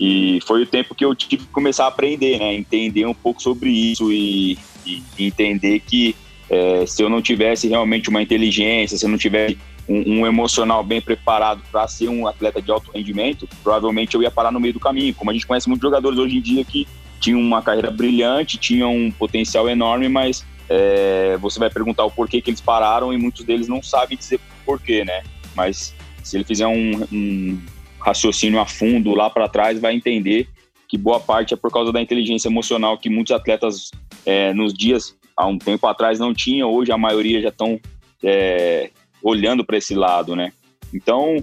E 0.00 0.38
foi 0.46 0.62
o 0.62 0.66
tempo 0.66 0.94
que 0.94 1.04
eu 1.04 1.14
tive 1.14 1.44
que 1.44 1.50
começar 1.50 1.84
a 1.84 1.88
aprender, 1.88 2.38
né? 2.38 2.54
Entender 2.54 3.04
um 3.04 3.14
pouco 3.14 3.42
sobre 3.42 3.68
isso 3.68 4.12
e, 4.12 4.56
e 4.86 5.02
entender 5.18 5.80
que 5.80 6.14
é, 6.48 6.86
se 6.86 7.02
eu 7.02 7.10
não 7.10 7.20
tivesse 7.20 7.68
realmente 7.68 8.08
uma 8.08 8.22
inteligência, 8.22 8.96
se 8.96 9.04
eu 9.04 9.10
não 9.10 9.18
tivesse 9.18 9.58
um, 9.88 10.20
um 10.20 10.26
emocional 10.26 10.84
bem 10.84 11.00
preparado 11.00 11.62
para 11.70 11.86
ser 11.88 12.08
um 12.08 12.26
atleta 12.26 12.62
de 12.62 12.70
alto 12.70 12.92
rendimento, 12.92 13.48
provavelmente 13.62 14.14
eu 14.14 14.22
ia 14.22 14.30
parar 14.30 14.52
no 14.52 14.60
meio 14.60 14.74
do 14.74 14.80
caminho. 14.80 15.14
Como 15.14 15.30
a 15.30 15.34
gente 15.34 15.46
conhece 15.46 15.68
muitos 15.68 15.86
jogadores 15.86 16.18
hoje 16.18 16.36
em 16.36 16.40
dia 16.40 16.64
que 16.64 16.86
tinham 17.20 17.40
uma 17.40 17.60
carreira 17.60 17.90
brilhante, 17.90 18.56
tinham 18.56 18.94
um 18.94 19.10
potencial 19.10 19.68
enorme, 19.68 20.08
mas 20.08 20.46
é, 20.68 21.36
você 21.38 21.58
vai 21.58 21.70
perguntar 21.70 22.04
o 22.04 22.10
porquê 22.10 22.40
que 22.40 22.50
eles 22.50 22.60
pararam 22.60 23.12
e 23.12 23.16
muitos 23.16 23.44
deles 23.44 23.68
não 23.68 23.82
sabem 23.82 24.18
dizer 24.18 24.40
porquê, 24.64 25.04
né? 25.04 25.22
Mas 25.54 25.94
se 26.22 26.36
ele 26.36 26.44
fizer 26.44 26.66
um, 26.66 27.04
um 27.12 27.60
raciocínio 28.00 28.60
a 28.60 28.66
fundo 28.66 29.14
lá 29.14 29.30
para 29.30 29.48
trás, 29.48 29.80
vai 29.80 29.94
entender 29.94 30.48
que 30.86 30.96
boa 30.96 31.20
parte 31.20 31.54
é 31.54 31.56
por 31.56 31.70
causa 31.70 31.92
da 31.92 32.00
inteligência 32.00 32.48
emocional 32.48 32.98
que 32.98 33.10
muitos 33.10 33.32
atletas 33.32 33.90
é, 34.24 34.52
nos 34.54 34.72
dias 34.72 35.16
há 35.36 35.46
um 35.46 35.58
tempo 35.58 35.86
atrás 35.86 36.18
não 36.18 36.34
tinha, 36.34 36.66
hoje 36.66 36.90
a 36.90 36.98
maioria 36.98 37.40
já 37.40 37.48
estão 37.48 37.78
é, 38.22 38.90
olhando 39.22 39.64
para 39.64 39.76
esse 39.76 39.94
lado, 39.94 40.34
né? 40.34 40.52
Então, 40.92 41.42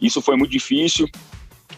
isso 0.00 0.20
foi 0.20 0.36
muito 0.36 0.50
difícil 0.50 1.08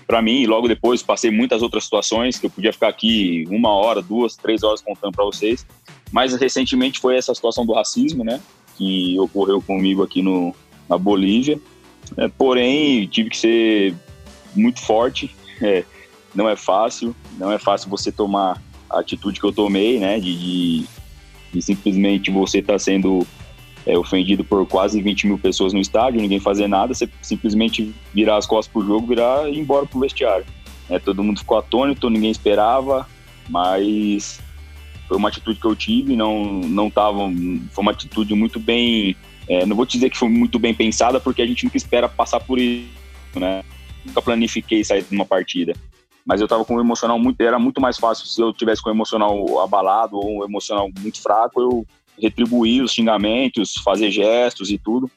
para 0.07 0.23
mim. 0.23 0.47
Logo 0.47 0.67
depois 0.67 1.03
passei 1.03 1.31
muitas 1.31 1.63
outras 1.63 1.85
situações 1.85 2.39
que 2.39 2.47
eu 2.47 2.51
podia 2.51 2.73
ficar 2.73 2.89
aqui 2.89 3.45
uma 3.49 3.71
hora, 3.71 4.01
duas, 4.01 4.37
três 4.37 4.63
horas 4.63 4.81
contando 4.81 5.13
para 5.13 5.25
vocês. 5.25 5.67
Mas 6.13 6.35
recentemente 6.35 6.99
foi 6.99 7.17
essa 7.17 7.35
situação 7.35 7.67
do 7.67 7.73
racismo, 7.73 8.25
né? 8.25 8.41
Que 8.77 9.19
ocorreu 9.19 9.61
comigo 9.61 10.03
aqui 10.03 10.23
no, 10.23 10.55
na 10.89 10.97
Bolívia. 10.97 11.61
É, 12.17 12.29
porém, 12.29 13.07
tive 13.07 13.31
que 13.31 13.37
ser 13.37 13.95
muito 14.55 14.81
forte. 14.81 15.35
É, 15.61 15.85
não 16.35 16.49
é 16.49 16.57
fácil, 16.57 17.15
não 17.39 17.53
é 17.53 17.59
fácil 17.59 17.91
você 17.91 18.13
tomar 18.13 18.63
a 18.89 19.01
atitude 19.01 19.41
que 19.41 19.47
eu 19.47 19.53
tomei, 19.53 19.99
né? 19.99 20.19
De, 20.19 20.37
de, 20.37 20.87
de 21.53 21.63
simplesmente 21.63 22.31
você 22.31 22.59
estar 22.59 22.75
tá 22.75 22.79
sendo 22.79 23.27
é, 23.89 23.97
ofendido 23.97 24.45
por 24.45 24.67
quase 24.67 25.01
20 25.01 25.27
mil 25.27 25.39
pessoas 25.39 25.73
no 25.73 25.81
estádio, 25.81 26.21
ninguém 26.21 26.39
fazer 26.39 26.69
nada, 26.69 26.93
você 26.93 27.09
simplesmente 27.23 27.95
virar 28.13 28.37
as 28.37 28.47
costas 28.47 28.71
pro 28.71 28.87
jogo, 28.87 29.07
virar 29.07 29.49
e 29.49 29.55
ir 29.55 29.59
embora 29.59 29.87
pro 29.87 30.01
vestiário. 30.01 30.45
É, 30.91 30.99
todo 30.99 31.23
mundo 31.23 31.41
ficou 31.41 31.59
atônito, 31.59 32.11
ninguém 32.11 32.31
esperava, 32.31 33.09
mas 33.49 34.41
foi 35.09 35.17
uma 35.17 35.31
atitude 35.31 35.59
que 35.59 35.67
eu 35.67 35.75
tive, 35.75 36.15
não, 36.15 36.45
não 36.45 36.91
tava, 36.91 37.21
foi 37.73 37.83
uma 37.83 37.93
atitude 37.93 38.35
muito 38.35 38.61
bem, 38.61 39.17
é, 39.49 39.65
não 39.65 39.75
vou 39.75 39.87
dizer 39.87 40.11
que 40.11 40.19
foi 40.19 40.29
muito 40.29 40.59
bem 40.59 40.75
pensada, 40.75 41.19
porque 41.19 41.41
a 41.41 41.47
gente 41.47 41.65
nunca 41.65 41.79
espera 41.79 42.09
passar 42.09 42.41
por 42.41 42.59
isso, 42.59 42.87
né? 43.35 43.65
Nunca 44.05 44.21
planifiquei 44.21 44.85
sair 44.85 45.03
de 45.03 45.15
uma 45.15 45.25
partida. 45.25 45.73
Mas 46.27 46.43
eu 46.43 46.47
tava 46.47 46.63
com 46.63 46.77
o 46.77 46.81
emocional 46.81 47.19
muito, 47.19 47.41
era 47.41 47.59
muito 47.59 47.81
mais 47.81 47.97
fácil 47.97 48.27
se 48.27 48.39
eu 48.41 48.53
tivesse 48.53 48.83
com 48.83 48.91
o 48.91 48.93
emocional 48.93 49.61
abalado 49.61 50.17
ou 50.17 50.41
um 50.41 50.45
emocional 50.45 50.91
muito 51.01 51.23
fraco, 51.23 51.59
eu 51.59 51.87
retribuir 52.21 52.83
os 52.83 52.93
xingamentos, 52.93 53.75
fazer 53.83 54.11
gestos 54.11 54.71
e 54.71 54.77
tudo. 54.77 55.11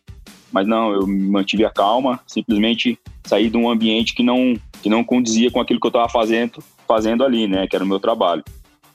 Mas 0.51 0.65
não, 0.65 0.93
eu 0.93 1.05
mantive 1.05 1.65
a 1.65 1.69
calma, 1.69 2.19
simplesmente 2.25 2.97
saí 3.25 3.49
de 3.49 3.57
um 3.57 3.69
ambiente 3.69 4.13
que 4.13 4.23
não, 4.23 4.53
que 4.81 4.89
não 4.89 5.03
condizia 5.03 5.51
com 5.51 5.59
aquilo 5.59 5.79
que 5.79 5.87
eu 5.87 5.89
estava 5.89 6.07
fazendo, 6.07 6.63
fazendo 6.87 7.23
ali, 7.23 7.47
né, 7.47 7.67
que 7.67 7.75
era 7.75 7.83
o 7.83 7.87
meu 7.87 7.99
trabalho. 7.99 8.43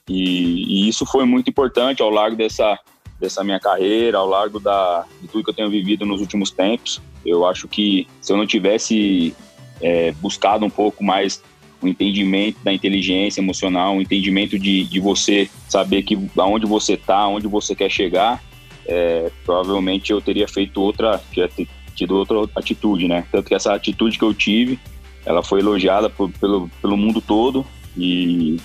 E, 0.08 0.84
e, 0.84 0.88
isso 0.88 1.04
foi 1.04 1.24
muito 1.24 1.50
importante 1.50 2.02
ao 2.02 2.10
largo 2.10 2.36
dessa, 2.36 2.78
dessa 3.18 3.42
minha 3.42 3.58
carreira, 3.58 4.18
ao 4.18 4.26
largo 4.26 4.60
da, 4.60 5.04
de 5.20 5.28
tudo 5.28 5.44
que 5.44 5.50
eu 5.50 5.54
tenho 5.54 5.70
vivido 5.70 6.06
nos 6.06 6.20
últimos 6.20 6.50
tempos. 6.50 7.00
Eu 7.24 7.46
acho 7.46 7.66
que 7.66 8.06
se 8.20 8.32
eu 8.32 8.36
não 8.36 8.46
tivesse 8.46 9.34
é, 9.80 10.12
buscado 10.12 10.64
um 10.64 10.70
pouco 10.70 11.02
mais 11.02 11.42
um 11.82 11.88
entendimento 11.88 12.58
da 12.62 12.72
inteligência 12.72 13.40
emocional, 13.40 13.94
um 13.94 14.00
entendimento 14.00 14.58
de, 14.58 14.84
de 14.84 15.00
você 15.00 15.50
saber 15.68 16.02
que 16.02 16.18
aonde 16.38 16.66
você 16.66 16.94
está, 16.94 17.18
aonde 17.18 17.46
você 17.46 17.74
quer 17.74 17.90
chegar, 17.90 18.42
é, 18.86 19.30
provavelmente 19.44 20.12
eu 20.12 20.20
teria 20.20 20.48
feito 20.48 20.80
outra, 20.80 21.18
teria 21.34 21.50
tido 21.94 22.16
outra 22.16 22.36
atitude, 22.54 23.08
né? 23.08 23.26
Tanto 23.32 23.48
que 23.48 23.54
essa 23.54 23.74
atitude 23.74 24.18
que 24.18 24.24
eu 24.24 24.32
tive, 24.32 24.78
ela 25.24 25.42
foi 25.42 25.60
elogiada 25.60 26.08
por, 26.08 26.30
pelo, 26.30 26.70
pelo 26.80 26.96
mundo 26.96 27.20
todo 27.20 27.66
e 27.96 28.58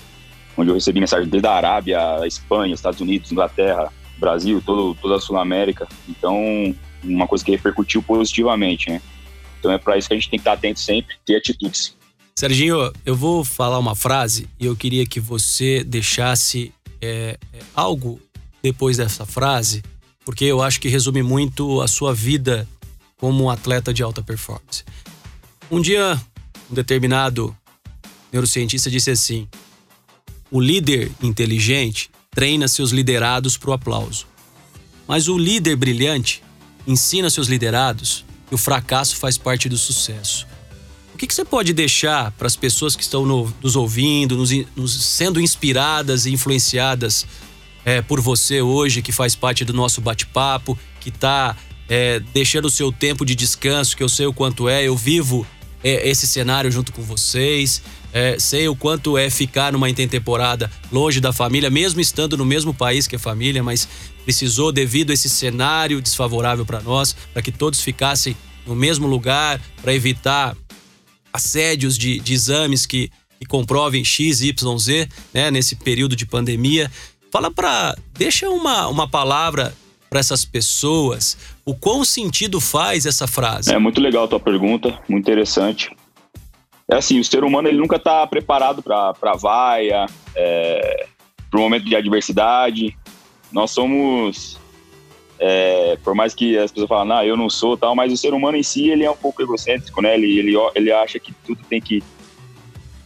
onde 0.56 0.70
eu 0.70 0.74
recebi 0.74 1.00
mensagem 1.00 1.28
desde 1.28 1.46
a 1.46 1.52
Arábia, 1.52 2.20
a 2.20 2.26
Espanha, 2.26 2.74
Estados 2.74 3.00
Unidos, 3.00 3.32
Inglaterra, 3.32 3.92
Brasil, 4.18 4.62
todo, 4.64 4.94
toda 5.00 5.16
a 5.16 5.20
Sul 5.20 5.38
América. 5.38 5.88
Então, 6.08 6.74
uma 7.02 7.26
coisa 7.26 7.44
que 7.44 7.50
repercutiu 7.50 8.02
positivamente, 8.02 8.90
né? 8.90 9.00
Então 9.58 9.70
é 9.70 9.78
para 9.78 9.96
isso 9.96 10.08
que 10.08 10.14
a 10.14 10.16
gente 10.16 10.28
tem 10.28 10.38
que 10.38 10.42
estar 10.42 10.54
atento 10.54 10.80
sempre, 10.80 11.16
ter 11.24 11.36
atitudes. 11.36 11.94
Serginho, 12.34 12.92
eu 13.04 13.14
vou 13.14 13.44
falar 13.44 13.78
uma 13.78 13.94
frase 13.94 14.48
e 14.58 14.66
eu 14.66 14.74
queria 14.74 15.06
que 15.06 15.20
você 15.20 15.84
deixasse 15.84 16.72
é, 17.00 17.38
é, 17.52 17.58
algo 17.74 18.20
depois 18.62 18.96
dessa 18.96 19.26
frase, 19.26 19.82
porque 20.24 20.44
eu 20.44 20.62
acho 20.62 20.80
que 20.80 20.88
resume 20.88 21.22
muito 21.22 21.80
a 21.80 21.88
sua 21.88 22.14
vida 22.14 22.66
como 23.18 23.44
um 23.44 23.50
atleta 23.50 23.92
de 23.92 24.02
alta 24.02 24.22
performance. 24.22 24.84
Um 25.70 25.80
dia, 25.80 26.20
um 26.70 26.74
determinado 26.74 27.56
neurocientista 28.32 28.90
disse 28.90 29.10
assim: 29.10 29.48
o 30.52 30.60
líder 30.60 31.10
inteligente 31.22 32.10
treina 32.30 32.68
seus 32.68 32.90
liderados 32.90 33.56
para 33.56 33.70
o 33.70 33.72
aplauso, 33.72 34.26
mas 35.08 35.26
o 35.26 35.38
líder 35.38 35.74
brilhante 35.76 36.42
ensina 36.86 37.30
seus 37.30 37.48
liderados 37.48 38.24
que 38.48 38.54
o 38.54 38.58
fracasso 38.58 39.16
faz 39.16 39.38
parte 39.38 39.66
do 39.66 39.78
sucesso. 39.78 40.46
Que, 41.16 41.26
que 41.26 41.34
você 41.34 41.44
pode 41.44 41.72
deixar 41.72 42.32
para 42.32 42.48
as 42.48 42.56
pessoas 42.56 42.96
que 42.96 43.02
estão 43.02 43.24
no, 43.24 43.54
nos 43.62 43.76
ouvindo, 43.76 44.36
nos, 44.36 44.50
nos, 44.74 45.04
sendo 45.04 45.40
inspiradas 45.40 46.26
e 46.26 46.32
influenciadas 46.32 47.26
é, 47.84 48.02
por 48.02 48.20
você 48.20 48.60
hoje, 48.60 49.02
que 49.02 49.12
faz 49.12 49.36
parte 49.36 49.64
do 49.64 49.72
nosso 49.72 50.00
bate-papo, 50.00 50.76
que 51.00 51.10
está 51.10 51.56
é, 51.88 52.18
deixando 52.34 52.64
o 52.64 52.70
seu 52.72 52.90
tempo 52.90 53.24
de 53.24 53.36
descanso, 53.36 53.96
que 53.96 54.02
eu 54.02 54.08
sei 54.08 54.26
o 54.26 54.32
quanto 54.32 54.68
é, 54.68 54.82
eu 54.82 54.96
vivo 54.96 55.46
é, 55.82 56.08
esse 56.08 56.26
cenário 56.26 56.70
junto 56.70 56.92
com 56.92 57.02
vocês. 57.02 57.82
É, 58.12 58.38
sei 58.38 58.68
o 58.68 58.76
quanto 58.76 59.16
é 59.16 59.30
ficar 59.30 59.72
numa 59.72 59.88
intertemporada 59.88 60.70
longe 60.90 61.18
da 61.18 61.32
família, 61.32 61.70
mesmo 61.70 62.00
estando 62.00 62.36
no 62.36 62.44
mesmo 62.44 62.74
país 62.74 63.06
que 63.06 63.16
a 63.16 63.18
família, 63.18 63.62
mas 63.62 63.88
precisou, 64.22 64.70
devido 64.70 65.10
a 65.10 65.14
esse 65.14 65.30
cenário 65.30 66.00
desfavorável 66.00 66.66
para 66.66 66.80
nós, 66.82 67.16
para 67.32 67.40
que 67.40 67.50
todos 67.50 67.80
ficassem 67.80 68.36
no 68.66 68.74
mesmo 68.74 69.06
lugar, 69.06 69.60
para 69.80 69.94
evitar 69.94 70.54
assédios 71.32 71.96
de, 71.96 72.20
de 72.20 72.34
exames 72.34 72.86
que, 72.86 73.10
que 73.40 73.46
comprovem 73.46 74.04
X, 74.04 74.42
Y, 74.42 74.78
Z, 74.78 75.08
né, 75.32 75.50
nesse 75.50 75.74
período 75.76 76.14
de 76.14 76.26
pandemia. 76.26 76.90
Fala 77.30 77.50
para. 77.50 77.96
Deixa 78.12 78.48
uma, 78.50 78.88
uma 78.88 79.08
palavra 79.08 79.74
para 80.12 80.20
essas 80.20 80.44
pessoas. 80.44 81.38
O 81.64 81.74
quão 81.74 82.04
sentido 82.04 82.60
faz 82.60 83.06
essa 83.06 83.26
frase? 83.26 83.72
É 83.74 83.78
muito 83.78 83.98
legal 83.98 84.24
a 84.24 84.28
tua 84.28 84.38
pergunta, 84.38 85.00
muito 85.08 85.24
interessante. 85.24 85.90
É 86.86 86.96
assim, 86.96 87.18
o 87.18 87.24
ser 87.24 87.42
humano 87.42 87.66
ele 87.66 87.78
nunca 87.78 87.96
está 87.96 88.26
preparado 88.26 88.82
para 88.82 89.32
vaia, 89.40 90.04
é, 90.36 91.06
para 91.50 91.58
o 91.58 91.62
momento 91.62 91.86
de 91.86 91.96
adversidade. 91.96 92.94
Nós 93.50 93.70
somos 93.70 94.58
é, 95.38 95.96
por 96.04 96.14
mais 96.14 96.34
que 96.34 96.58
as 96.58 96.70
pessoas 96.70 96.90
falem, 96.90 97.12
ah, 97.14 97.24
eu 97.24 97.34
não 97.34 97.48
sou 97.48 97.74
tal, 97.74 97.96
mas 97.96 98.12
o 98.12 98.16
ser 98.18 98.34
humano 98.34 98.58
em 98.58 98.62
si, 98.62 98.90
ele 98.90 99.04
é 99.04 99.10
um 99.10 99.16
pouco 99.16 99.40
egocêntrico, 99.40 100.02
né? 100.02 100.12
Ele, 100.12 100.38
ele, 100.38 100.52
ele 100.74 100.92
acha 100.92 101.18
que 101.18 101.32
tudo 101.46 101.64
tem 101.70 101.80
que, 101.80 102.04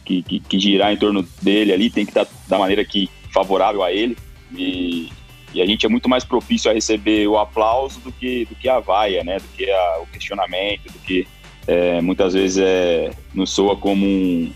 que, 0.03 0.21
que, 0.23 0.39
que 0.41 0.59
girar 0.59 0.91
em 0.91 0.97
torno 0.97 1.25
dele 1.41 1.71
ali, 1.71 1.89
tem 1.89 2.05
que 2.05 2.11
estar 2.11 2.27
da 2.49 2.59
maneira 2.59 2.83
que 2.83 3.09
favorável 3.33 3.81
a 3.81 3.93
ele. 3.93 4.17
E, 4.53 5.09
e, 5.57 5.61
a 5.61 5.65
gente 5.65 5.85
é 5.85 5.89
muito 5.89 6.07
mais 6.07 6.23
propício 6.23 6.69
a 6.69 6.73
receber 6.73 7.27
o 7.27 7.37
aplauso 7.37 7.99
do 7.99 8.11
que, 8.11 8.45
do 8.45 8.55
que 8.55 8.69
a 8.69 8.79
vaia, 8.79 9.23
né? 9.23 9.37
Do 9.37 9.47
que 9.55 9.69
a, 9.69 9.99
o 10.01 10.07
questionamento, 10.07 10.91
do 10.91 10.99
que 10.99 11.27
é, 11.67 12.01
muitas 12.01 12.33
vezes 12.33 12.57
é, 12.57 13.11
nos 13.33 13.49
soa 13.49 13.75
como 13.75 14.05
um, 14.05 14.51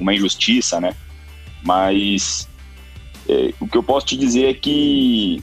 uma 0.00 0.14
injustiça, 0.14 0.80
né? 0.80 0.94
Mas 1.62 2.48
é, 3.28 3.52
o 3.60 3.66
que 3.66 3.76
eu 3.76 3.82
posso 3.82 4.06
te 4.06 4.16
dizer 4.16 4.50
é 4.50 4.54
que 4.54 5.42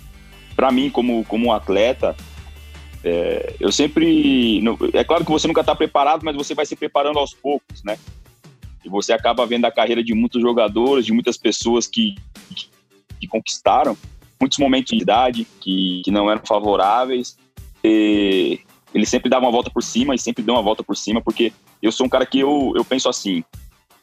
para 0.55 0.71
mim, 0.71 0.89
como, 0.89 1.23
como 1.25 1.47
um 1.47 1.51
atleta, 1.51 2.15
é, 3.03 3.55
eu 3.59 3.71
sempre. 3.71 4.63
É 4.93 5.03
claro 5.03 5.25
que 5.25 5.31
você 5.31 5.47
nunca 5.47 5.61
está 5.61 5.75
preparado, 5.75 6.23
mas 6.23 6.35
você 6.35 6.55
vai 6.55 6.65
se 6.65 6.75
preparando 6.75 7.19
aos 7.19 7.33
poucos, 7.33 7.83
né? 7.83 7.99
E 8.83 8.89
você 8.89 9.13
acaba 9.13 9.45
vendo 9.45 9.65
a 9.65 9.71
carreira 9.71 10.03
de 10.03 10.13
muitos 10.13 10.41
jogadores, 10.41 11.05
de 11.05 11.11
muitas 11.11 11.37
pessoas 11.37 11.87
que, 11.87 12.15
que, 12.55 12.67
que 13.19 13.27
conquistaram 13.27 13.97
muitos 14.39 14.57
momentos 14.57 14.95
de 14.95 15.01
idade 15.01 15.47
que, 15.59 16.01
que 16.03 16.11
não 16.11 16.29
eram 16.29 16.45
favoráveis. 16.45 17.37
E 17.83 18.59
ele 18.93 19.05
sempre 19.05 19.29
dava 19.29 19.45
uma 19.45 19.51
volta 19.51 19.69
por 19.69 19.83
cima 19.83 20.15
e 20.15 20.19
sempre 20.19 20.43
deu 20.43 20.55
uma 20.55 20.63
volta 20.63 20.83
por 20.83 20.95
cima, 20.95 21.21
porque 21.21 21.53
eu 21.81 21.91
sou 21.91 22.05
um 22.05 22.09
cara 22.09 22.25
que 22.25 22.39
eu, 22.39 22.73
eu 22.75 22.83
penso 22.83 23.09
assim: 23.09 23.43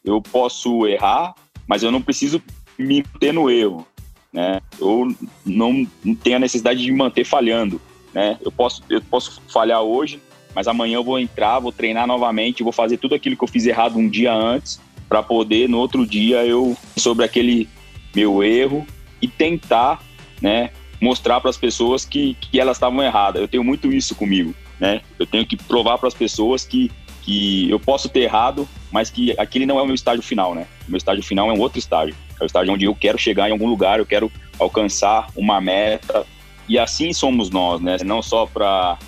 eu 0.04 0.20
posso 0.20 0.86
errar, 0.86 1.34
mas 1.66 1.82
eu 1.82 1.90
não 1.90 2.02
preciso 2.02 2.42
me 2.78 3.02
ter 3.20 3.32
no 3.32 3.50
erro 3.50 3.86
né? 4.32 4.60
Eu 4.80 5.14
não 5.44 5.84
tenho 6.22 6.36
a 6.36 6.40
necessidade 6.40 6.82
de 6.82 6.90
manter 6.90 7.24
falhando. 7.24 7.80
né? 8.14 8.38
Eu 8.40 8.50
posso, 8.50 8.82
eu 8.88 9.00
posso 9.02 9.42
falhar 9.48 9.82
hoje, 9.82 10.20
mas 10.54 10.66
amanhã 10.66 10.96
eu 10.96 11.04
vou 11.04 11.18
entrar, 11.18 11.58
vou 11.58 11.72
treinar 11.72 12.06
novamente, 12.06 12.62
vou 12.62 12.72
fazer 12.72 12.96
tudo 12.96 13.14
aquilo 13.14 13.36
que 13.36 13.44
eu 13.44 13.48
fiz 13.48 13.66
errado 13.66 13.98
um 13.98 14.08
dia 14.08 14.32
antes, 14.32 14.80
para 15.08 15.22
poder 15.22 15.68
no 15.68 15.78
outro 15.78 16.06
dia 16.06 16.44
eu 16.46 16.76
sobre 16.96 17.24
aquele 17.24 17.68
meu 18.14 18.42
erro 18.42 18.86
e 19.20 19.28
tentar, 19.28 20.02
né, 20.42 20.70
mostrar 21.00 21.40
para 21.40 21.50
as 21.50 21.56
pessoas 21.56 22.04
que, 22.04 22.34
que 22.34 22.60
elas 22.60 22.76
estavam 22.76 23.02
erradas. 23.02 23.40
Eu 23.40 23.48
tenho 23.48 23.64
muito 23.64 23.92
isso 23.92 24.14
comigo, 24.14 24.54
né? 24.78 25.00
Eu 25.18 25.26
tenho 25.26 25.46
que 25.46 25.56
provar 25.56 25.96
para 25.98 26.08
as 26.08 26.14
pessoas 26.14 26.64
que 26.64 26.90
que 27.22 27.70
eu 27.70 27.78
posso 27.78 28.08
ter 28.08 28.20
errado, 28.20 28.68
mas 28.90 29.08
que 29.08 29.32
aquele 29.38 29.64
não 29.64 29.78
é 29.78 29.82
o 29.82 29.86
meu 29.86 29.94
estágio 29.94 30.22
final, 30.22 30.54
né? 30.54 30.66
O 30.86 30.90
meu 30.90 30.98
estágio 30.98 31.22
final 31.22 31.48
é 31.50 31.52
um 31.52 31.60
outro 31.60 31.78
estágio. 31.78 32.14
É 32.38 32.42
o 32.42 32.46
estágio 32.46 32.74
onde 32.74 32.84
eu 32.84 32.94
quero 32.94 33.16
chegar 33.16 33.48
em 33.48 33.52
algum 33.52 33.68
lugar, 33.68 33.98
eu 33.98 34.06
quero 34.06 34.30
alcançar 34.58 35.28
uma 35.36 35.60
meta. 35.60 36.26
E 36.68 36.78
assim 36.78 37.12
somos 37.12 37.48
nós, 37.48 37.80
né? 37.80 37.96
Não 38.04 38.20
só 38.20 38.44
para 38.44 38.98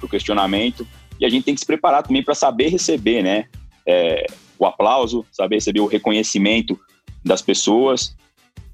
o 0.00 0.08
questionamento. 0.08 0.86
E 1.18 1.26
a 1.26 1.28
gente 1.28 1.44
tem 1.44 1.54
que 1.54 1.60
se 1.60 1.66
preparar 1.66 2.02
também 2.02 2.22
para 2.22 2.34
saber 2.34 2.68
receber, 2.68 3.22
né? 3.22 3.46
É, 3.84 4.26
o 4.58 4.64
aplauso, 4.64 5.26
saber 5.32 5.56
receber 5.56 5.80
o 5.80 5.86
reconhecimento 5.86 6.78
das 7.24 7.42
pessoas. 7.42 8.16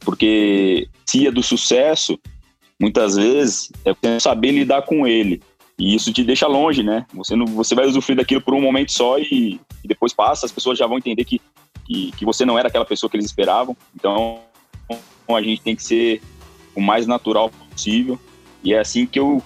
Porque 0.06 0.88
se 1.04 1.26
é 1.26 1.32
do 1.32 1.42
sucesso, 1.42 2.16
muitas 2.80 3.16
vezes 3.16 3.72
é 3.84 4.20
saber 4.20 4.52
lidar 4.52 4.82
com 4.82 5.04
ele. 5.04 5.42
E 5.76 5.96
isso 5.96 6.12
te 6.12 6.22
deixa 6.22 6.46
longe, 6.46 6.84
né? 6.84 7.04
Você, 7.12 7.34
não, 7.34 7.44
você 7.44 7.74
vai 7.74 7.86
usufruir 7.86 8.16
daquilo 8.16 8.40
por 8.40 8.54
um 8.54 8.60
momento 8.60 8.92
só 8.92 9.18
e, 9.18 9.60
e 9.82 9.88
depois 9.88 10.14
passa, 10.14 10.46
as 10.46 10.52
pessoas 10.52 10.78
já 10.78 10.86
vão 10.86 10.98
entender 10.98 11.24
que, 11.24 11.40
que, 11.84 12.12
que, 12.12 12.24
você 12.24 12.46
não 12.46 12.56
era 12.56 12.68
aquela 12.68 12.84
pessoa 12.84 13.10
que 13.10 13.16
eles 13.16 13.26
esperavam. 13.26 13.76
Então, 13.96 14.38
a 15.28 15.42
gente 15.42 15.60
tem 15.60 15.74
que 15.74 15.82
ser 15.82 16.22
o 16.72 16.80
mais 16.80 17.04
natural 17.04 17.50
possível. 17.50 18.16
E 18.62 18.72
é 18.72 18.78
assim 18.78 19.06
que 19.06 19.18
eu, 19.18 19.42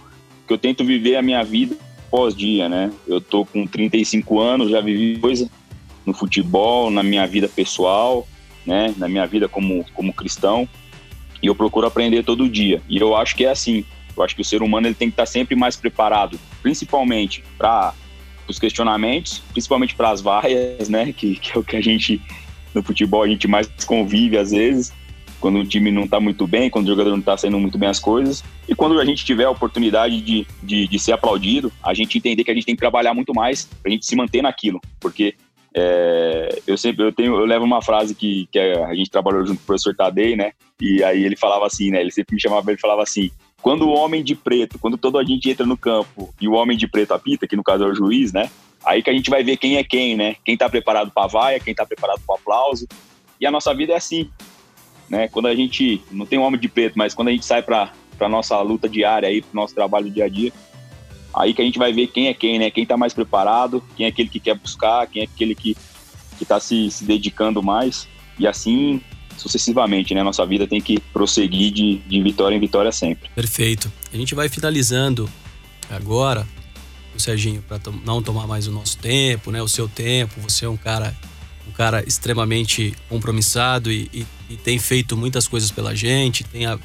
que 0.46 0.52
eu 0.52 0.58
tento 0.58 0.84
viver 0.84 1.16
a 1.16 1.22
minha 1.22 1.42
vida 1.42 1.74
pós-dia, 2.10 2.68
né? 2.68 2.92
Eu 3.08 3.18
tô 3.18 3.46
com 3.46 3.66
35 3.66 4.38
anos, 4.38 4.70
já 4.70 4.82
vivi 4.82 5.18
coisa 5.18 5.50
no 6.04 6.12
futebol, 6.12 6.90
na 6.90 7.02
minha 7.02 7.26
vida 7.26 7.48
pessoal, 7.48 8.28
né? 8.66 8.94
Na 8.96 9.08
minha 9.08 9.26
vida 9.26 9.48
como, 9.48 9.84
como 9.94 10.12
cristão. 10.12 10.68
E 11.42 11.46
eu 11.46 11.54
procuro 11.54 11.86
aprender 11.86 12.22
todo 12.22 12.48
dia. 12.48 12.82
E 12.88 12.98
eu 12.98 13.16
acho 13.16 13.34
que 13.34 13.44
é 13.44 13.50
assim 13.50 13.84
eu 14.16 14.24
acho 14.24 14.34
que 14.34 14.42
o 14.42 14.44
ser 14.44 14.62
humano 14.62 14.86
ele 14.86 14.94
tem 14.94 15.08
que 15.08 15.14
estar 15.14 15.26
sempre 15.26 15.56
mais 15.56 15.76
preparado, 15.76 16.38
principalmente 16.62 17.42
para 17.56 17.94
os 18.46 18.58
questionamentos, 18.58 19.42
principalmente 19.52 19.94
para 19.94 20.10
as 20.10 20.20
vaias, 20.20 20.88
né? 20.88 21.12
Que, 21.12 21.36
que 21.36 21.56
é 21.56 21.58
o 21.58 21.64
que 21.64 21.76
a 21.76 21.80
gente 21.80 22.20
no 22.74 22.82
futebol 22.82 23.22
a 23.22 23.28
gente 23.28 23.48
mais 23.48 23.68
convive 23.84 24.36
às 24.38 24.50
vezes, 24.52 24.92
quando 25.40 25.58
o 25.58 25.64
time 25.64 25.90
não 25.90 26.04
está 26.04 26.20
muito 26.20 26.46
bem, 26.46 26.70
quando 26.70 26.86
o 26.86 26.90
jogador 26.90 27.10
não 27.10 27.18
está 27.18 27.36
saindo 27.36 27.58
muito 27.58 27.78
bem 27.78 27.88
as 27.88 27.98
coisas. 27.98 28.44
E 28.68 28.74
quando 28.74 29.00
a 29.00 29.04
gente 29.04 29.24
tiver 29.24 29.44
a 29.44 29.50
oportunidade 29.50 30.20
de, 30.20 30.46
de, 30.62 30.86
de, 30.86 30.98
ser 30.98 31.12
aplaudido, 31.12 31.72
a 31.82 31.94
gente 31.94 32.18
entender 32.18 32.44
que 32.44 32.50
a 32.50 32.54
gente 32.54 32.66
tem 32.66 32.74
que 32.74 32.80
trabalhar 32.80 33.14
muito 33.14 33.34
mais 33.34 33.64
para 33.64 33.90
a 33.90 33.90
gente 33.90 34.04
se 34.04 34.14
manter 34.14 34.42
naquilo. 34.42 34.80
Porque 35.00 35.34
é, 35.74 36.60
eu 36.66 36.76
sempre 36.76 37.04
eu 37.04 37.12
tenho 37.12 37.34
eu 37.34 37.44
levo 37.44 37.64
uma 37.64 37.82
frase 37.82 38.14
que, 38.14 38.48
que 38.50 38.58
a 38.58 38.94
gente 38.94 39.10
trabalhou 39.10 39.46
junto 39.46 39.58
com 39.58 39.64
o 39.64 39.66
professor 39.66 39.94
Tadei, 39.94 40.36
né? 40.36 40.52
E 40.80 41.02
aí 41.04 41.24
ele 41.24 41.36
falava 41.36 41.66
assim, 41.66 41.90
né? 41.90 42.00
Ele 42.00 42.10
sempre 42.10 42.34
me 42.34 42.40
chamava, 42.40 42.70
ele 42.70 42.80
falava 42.80 43.02
assim: 43.02 43.30
quando 43.62 43.86
o 43.86 43.92
homem 43.92 44.24
de 44.24 44.34
preto, 44.34 44.78
quando 44.78 44.98
todo 44.98 45.18
a 45.18 45.24
gente 45.24 45.48
entra 45.48 45.64
no 45.64 45.76
campo 45.76 46.34
e 46.40 46.48
o 46.48 46.52
homem 46.52 46.76
de 46.76 46.88
preto 46.88 47.14
apita, 47.14 47.46
que 47.46 47.56
no 47.56 47.62
caso 47.62 47.84
é 47.84 47.86
o 47.86 47.94
juiz, 47.94 48.32
né? 48.32 48.50
Aí 48.84 49.02
que 49.02 49.10
a 49.10 49.12
gente 49.12 49.30
vai 49.30 49.44
ver 49.44 49.58
quem 49.58 49.76
é 49.76 49.84
quem, 49.84 50.16
né? 50.16 50.36
Quem 50.44 50.56
tá 50.56 50.68
preparado 50.68 51.10
para 51.10 51.26
vaia, 51.26 51.60
quem 51.60 51.74
tá 51.74 51.86
preparado 51.86 52.20
para 52.26 52.34
aplauso. 52.34 52.88
E 53.40 53.46
a 53.46 53.50
nossa 53.50 53.74
vida 53.74 53.92
é 53.92 53.96
assim, 53.96 54.28
né? 55.08 55.28
Quando 55.28 55.46
a 55.46 55.54
gente 55.54 56.02
não 56.10 56.26
tem 56.26 56.38
um 56.38 56.42
homem 56.42 56.60
de 56.60 56.68
preto, 56.68 56.96
mas 56.96 57.14
quando 57.14 57.28
a 57.28 57.32
gente 57.32 57.44
sai 57.44 57.62
para 57.62 57.92
para 58.18 58.28
nossa 58.28 58.60
luta 58.60 58.86
diária 58.86 59.26
aí, 59.26 59.40
pro 59.40 59.56
nosso 59.56 59.74
trabalho 59.74 60.10
dia 60.10 60.26
a 60.26 60.28
dia, 60.28 60.52
aí 61.34 61.54
que 61.54 61.62
a 61.62 61.64
gente 61.64 61.78
vai 61.78 61.92
ver 61.92 62.08
quem 62.08 62.28
é 62.28 62.34
quem, 62.34 62.58
né? 62.58 62.70
Quem 62.70 62.84
tá 62.84 62.96
mais 62.96 63.14
preparado, 63.14 63.82
quem 63.96 64.06
é 64.06 64.08
aquele 64.08 64.28
que 64.28 64.40
quer 64.40 64.54
buscar, 64.54 65.06
quem 65.06 65.22
é 65.22 65.24
aquele 65.24 65.54
que 65.54 65.76
que 66.38 66.44
tá 66.46 66.58
se, 66.58 66.90
se 66.90 67.04
dedicando 67.04 67.62
mais. 67.62 68.08
E 68.38 68.46
assim 68.46 69.00
sucessivamente, 69.36 70.14
né? 70.14 70.22
Nossa 70.22 70.44
vida 70.44 70.66
tem 70.66 70.80
que 70.80 71.00
prosseguir 71.12 71.72
de, 71.72 71.96
de 71.98 72.22
vitória 72.22 72.54
em 72.54 72.60
vitória 72.60 72.92
sempre. 72.92 73.30
Perfeito. 73.34 73.90
A 74.12 74.16
gente 74.16 74.34
vai 74.34 74.48
finalizando 74.48 75.28
agora, 75.88 76.46
o 77.14 77.20
Serginho, 77.20 77.62
para 77.62 77.80
não 78.04 78.22
tomar 78.22 78.46
mais 78.46 78.66
o 78.66 78.70
nosso 78.70 78.98
tempo, 78.98 79.50
né? 79.50 79.62
O 79.62 79.68
seu 79.68 79.88
tempo. 79.88 80.40
Você 80.42 80.66
é 80.66 80.68
um 80.68 80.76
cara, 80.76 81.16
um 81.66 81.72
cara 81.72 82.06
extremamente 82.06 82.94
compromissado 83.08 83.90
e, 83.90 84.10
e, 84.12 84.26
e 84.50 84.56
tem 84.56 84.78
feito 84.78 85.16
muitas 85.16 85.48
coisas 85.48 85.70
pela 85.70 85.94
gente, 85.94 86.44
tem 86.44 86.66
a, 86.66 86.78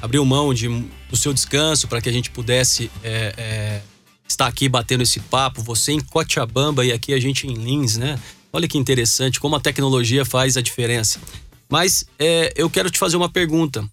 abriu 0.00 0.24
mão 0.24 0.52
de, 0.54 0.68
do 1.08 1.16
seu 1.16 1.32
descanso 1.32 1.88
para 1.88 2.00
que 2.00 2.08
a 2.08 2.12
gente 2.12 2.30
pudesse 2.30 2.90
é, 3.02 3.34
é, 3.36 3.82
estar 4.26 4.46
aqui 4.46 4.68
batendo 4.68 5.02
esse 5.02 5.20
papo. 5.20 5.62
Você 5.62 5.92
em 5.92 6.00
Cochabamba 6.00 6.84
e 6.84 6.92
aqui 6.92 7.12
a 7.12 7.20
gente 7.20 7.46
em 7.46 7.54
Lins, 7.54 7.96
né? 7.96 8.18
Olha 8.52 8.66
que 8.66 8.78
interessante 8.78 9.38
como 9.38 9.56
a 9.56 9.60
tecnologia 9.60 10.24
faz 10.24 10.56
a 10.56 10.60
diferença. 10.60 11.20
Mas 11.68 12.06
é, 12.18 12.52
eu 12.56 12.68
quero 12.68 12.90
te 12.90 12.98
fazer 12.98 13.16
uma 13.16 13.28
pergunta 13.28 13.88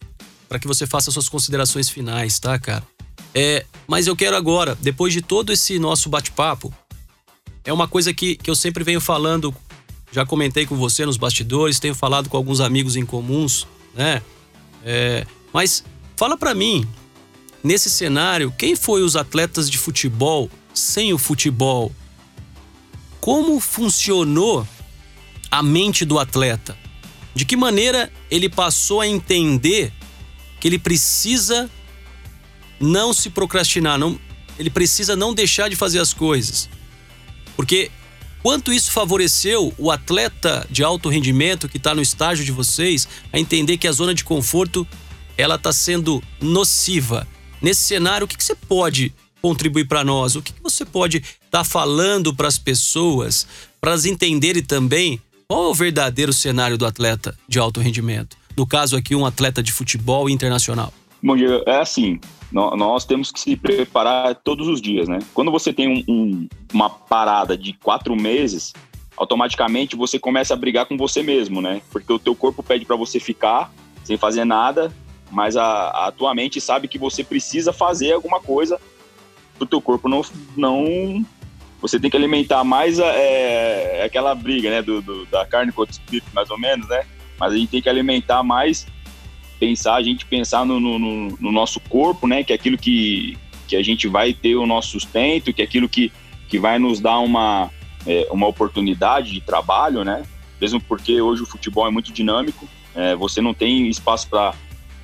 para 0.49 0.57
que 0.57 0.67
você 0.67 0.87
faça 0.87 1.11
suas 1.11 1.29
considerações 1.29 1.89
finais, 1.89 2.39
tá, 2.39 2.57
cara? 2.57 2.83
É, 3.33 3.65
mas 3.87 4.07
eu 4.07 4.15
quero 4.15 4.35
agora, 4.35 4.75
depois 4.81 5.13
de 5.13 5.21
todo 5.21 5.51
esse 5.53 5.77
nosso 5.77 6.09
bate-papo, 6.09 6.73
é 7.63 7.71
uma 7.71 7.87
coisa 7.87 8.13
que, 8.13 8.35
que 8.35 8.49
eu 8.49 8.55
sempre 8.55 8.83
venho 8.83 9.01
falando, 9.01 9.53
já 10.11 10.25
comentei 10.25 10.65
com 10.65 10.75
você 10.75 11.05
nos 11.05 11.17
bastidores, 11.17 11.79
tenho 11.79 11.93
falado 11.93 12.29
com 12.29 12.37
alguns 12.37 12.61
amigos 12.61 12.95
em 12.95 13.05
comuns, 13.05 13.67
né? 13.93 14.21
É, 14.83 15.27
mas 15.53 15.83
fala 16.17 16.35
para 16.35 16.55
mim, 16.55 16.85
nesse 17.63 17.89
cenário, 17.89 18.51
quem 18.57 18.75
foi 18.75 19.03
os 19.03 19.15
atletas 19.15 19.69
de 19.69 19.77
futebol 19.77 20.49
sem 20.73 21.13
o 21.13 21.17
futebol? 21.17 21.93
Como 23.21 23.59
funcionou 23.59 24.67
a 25.51 25.61
mente 25.61 26.03
do 26.03 26.17
atleta? 26.17 26.75
De 27.35 27.45
que 27.45 27.55
maneira 27.55 28.11
ele 28.31 28.49
passou 28.49 28.99
a 28.99 29.07
entender 29.07 29.93
que 30.59 30.67
ele 30.67 30.79
precisa 30.79 31.69
não 32.79 33.13
se 33.13 33.29
procrastinar, 33.29 33.99
não, 33.99 34.19
ele 34.57 34.71
precisa 34.71 35.15
não 35.15 35.35
deixar 35.35 35.69
de 35.69 35.75
fazer 35.75 35.99
as 35.99 36.13
coisas. 36.13 36.67
Porque 37.55 37.91
quanto 38.41 38.73
isso 38.73 38.91
favoreceu 38.91 39.71
o 39.77 39.91
atleta 39.91 40.65
de 40.71 40.83
alto 40.83 41.09
rendimento 41.09 41.69
que 41.69 41.77
está 41.77 41.93
no 41.93 42.01
estágio 42.01 42.43
de 42.43 42.51
vocês 42.51 43.07
a 43.31 43.39
entender 43.39 43.77
que 43.77 43.87
a 43.87 43.91
zona 43.91 44.15
de 44.15 44.23
conforto 44.23 44.87
ela 45.37 45.55
está 45.55 45.71
sendo 45.71 46.21
nociva. 46.41 47.27
Nesse 47.61 47.81
cenário, 47.81 48.25
o 48.25 48.27
que, 48.27 48.37
que 48.37 48.43
você 48.43 48.55
pode 48.55 49.13
contribuir 49.41 49.87
para 49.87 50.03
nós? 50.03 50.35
O 50.35 50.41
que, 50.41 50.51
que 50.51 50.61
você 50.61 50.83
pode 50.83 51.17
estar 51.17 51.59
tá 51.59 51.63
falando 51.63 52.33
para 52.33 52.47
as 52.47 52.57
pessoas, 52.57 53.47
para 53.79 53.91
elas 53.91 54.05
entenderem 54.05 54.63
também 54.63 55.21
qual 55.47 55.65
é 55.65 55.67
o 55.69 55.73
verdadeiro 55.73 56.33
cenário 56.33 56.77
do 56.77 56.85
atleta 56.85 57.33
de 57.47 57.57
alto 57.57 57.79
rendimento? 57.79 58.35
No 58.57 58.67
caso 58.67 58.97
aqui, 58.97 59.15
um 59.15 59.25
atleta 59.25 59.63
de 59.63 59.71
futebol 59.71 60.29
internacional. 60.29 60.91
Bom 61.23 61.37
dia, 61.37 61.63
é 61.65 61.77
assim, 61.77 62.19
nós 62.51 63.05
temos 63.05 63.31
que 63.31 63.39
se 63.39 63.55
preparar 63.55 64.35
todos 64.35 64.67
os 64.67 64.81
dias, 64.81 65.07
né? 65.07 65.19
Quando 65.33 65.49
você 65.49 65.71
tem 65.71 65.87
um, 65.87 66.13
um, 66.13 66.47
uma 66.73 66.89
parada 66.89 67.57
de 67.57 67.73
quatro 67.73 68.15
meses, 68.15 68.73
automaticamente 69.15 69.95
você 69.95 70.19
começa 70.19 70.53
a 70.53 70.57
brigar 70.57 70.85
com 70.85 70.97
você 70.97 71.23
mesmo, 71.23 71.61
né? 71.61 71.81
Porque 71.91 72.11
o 72.11 72.19
teu 72.19 72.35
corpo 72.35 72.61
pede 72.61 72.85
para 72.85 72.95
você 72.95 73.19
ficar 73.19 73.71
sem 74.03 74.17
fazer 74.17 74.43
nada, 74.43 74.93
mas 75.31 75.57
a, 75.57 76.07
a 76.07 76.11
tua 76.11 76.33
mente 76.33 76.59
sabe 76.61 76.87
que 76.87 76.97
você 76.97 77.23
precisa 77.23 77.73
fazer 77.73 78.13
alguma 78.13 78.39
coisa 78.39 78.79
pro 79.57 79.67
teu 79.67 79.81
corpo 79.81 80.07
não, 80.07 80.21
não 80.55 81.25
você 81.81 81.99
tem 81.99 82.09
que 82.09 82.17
alimentar 82.17 82.63
mais 82.63 82.99
é, 82.99 84.03
aquela 84.03 84.33
briga, 84.33 84.69
né, 84.69 84.81
do, 84.81 85.01
do, 85.01 85.25
da 85.27 85.45
carne 85.45 85.71
contra 85.71 85.91
o 85.91 85.97
espírito, 85.97 86.27
mais 86.33 86.49
ou 86.49 86.57
menos, 86.57 86.87
né? 86.87 87.03
Mas 87.39 87.53
a 87.53 87.57
gente 87.57 87.69
tem 87.69 87.81
que 87.81 87.89
alimentar 87.89 88.41
mais, 88.41 88.87
pensar, 89.59 89.95
a 89.95 90.01
gente 90.01 90.25
pensar 90.25 90.65
no, 90.65 90.79
no, 90.79 90.99
no, 90.99 91.51
nosso 91.51 91.79
corpo, 91.81 92.27
né, 92.27 92.43
que 92.43 92.51
é 92.51 92.55
aquilo 92.55 92.77
que, 92.77 93.37
que 93.67 93.75
a 93.75 93.83
gente 93.83 94.07
vai 94.07 94.33
ter 94.33 94.55
o 94.55 94.65
nosso 94.65 94.89
sustento, 94.89 95.53
que 95.53 95.61
é 95.61 95.65
aquilo 95.65 95.87
que, 95.87 96.11
que 96.47 96.57
vai 96.57 96.79
nos 96.79 96.99
dar 96.99 97.19
uma, 97.19 97.69
é, 98.07 98.27
uma 98.31 98.47
oportunidade 98.47 99.31
de 99.31 99.41
trabalho, 99.41 100.03
né? 100.03 100.23
Mesmo 100.59 100.81
porque 100.81 101.21
hoje 101.21 101.43
o 101.43 101.45
futebol 101.45 101.87
é 101.87 101.91
muito 101.91 102.11
dinâmico, 102.11 102.67
é, 102.95 103.15
você 103.15 103.39
não 103.39 103.53
tem 103.53 103.87
espaço 103.87 104.27
para 104.27 104.55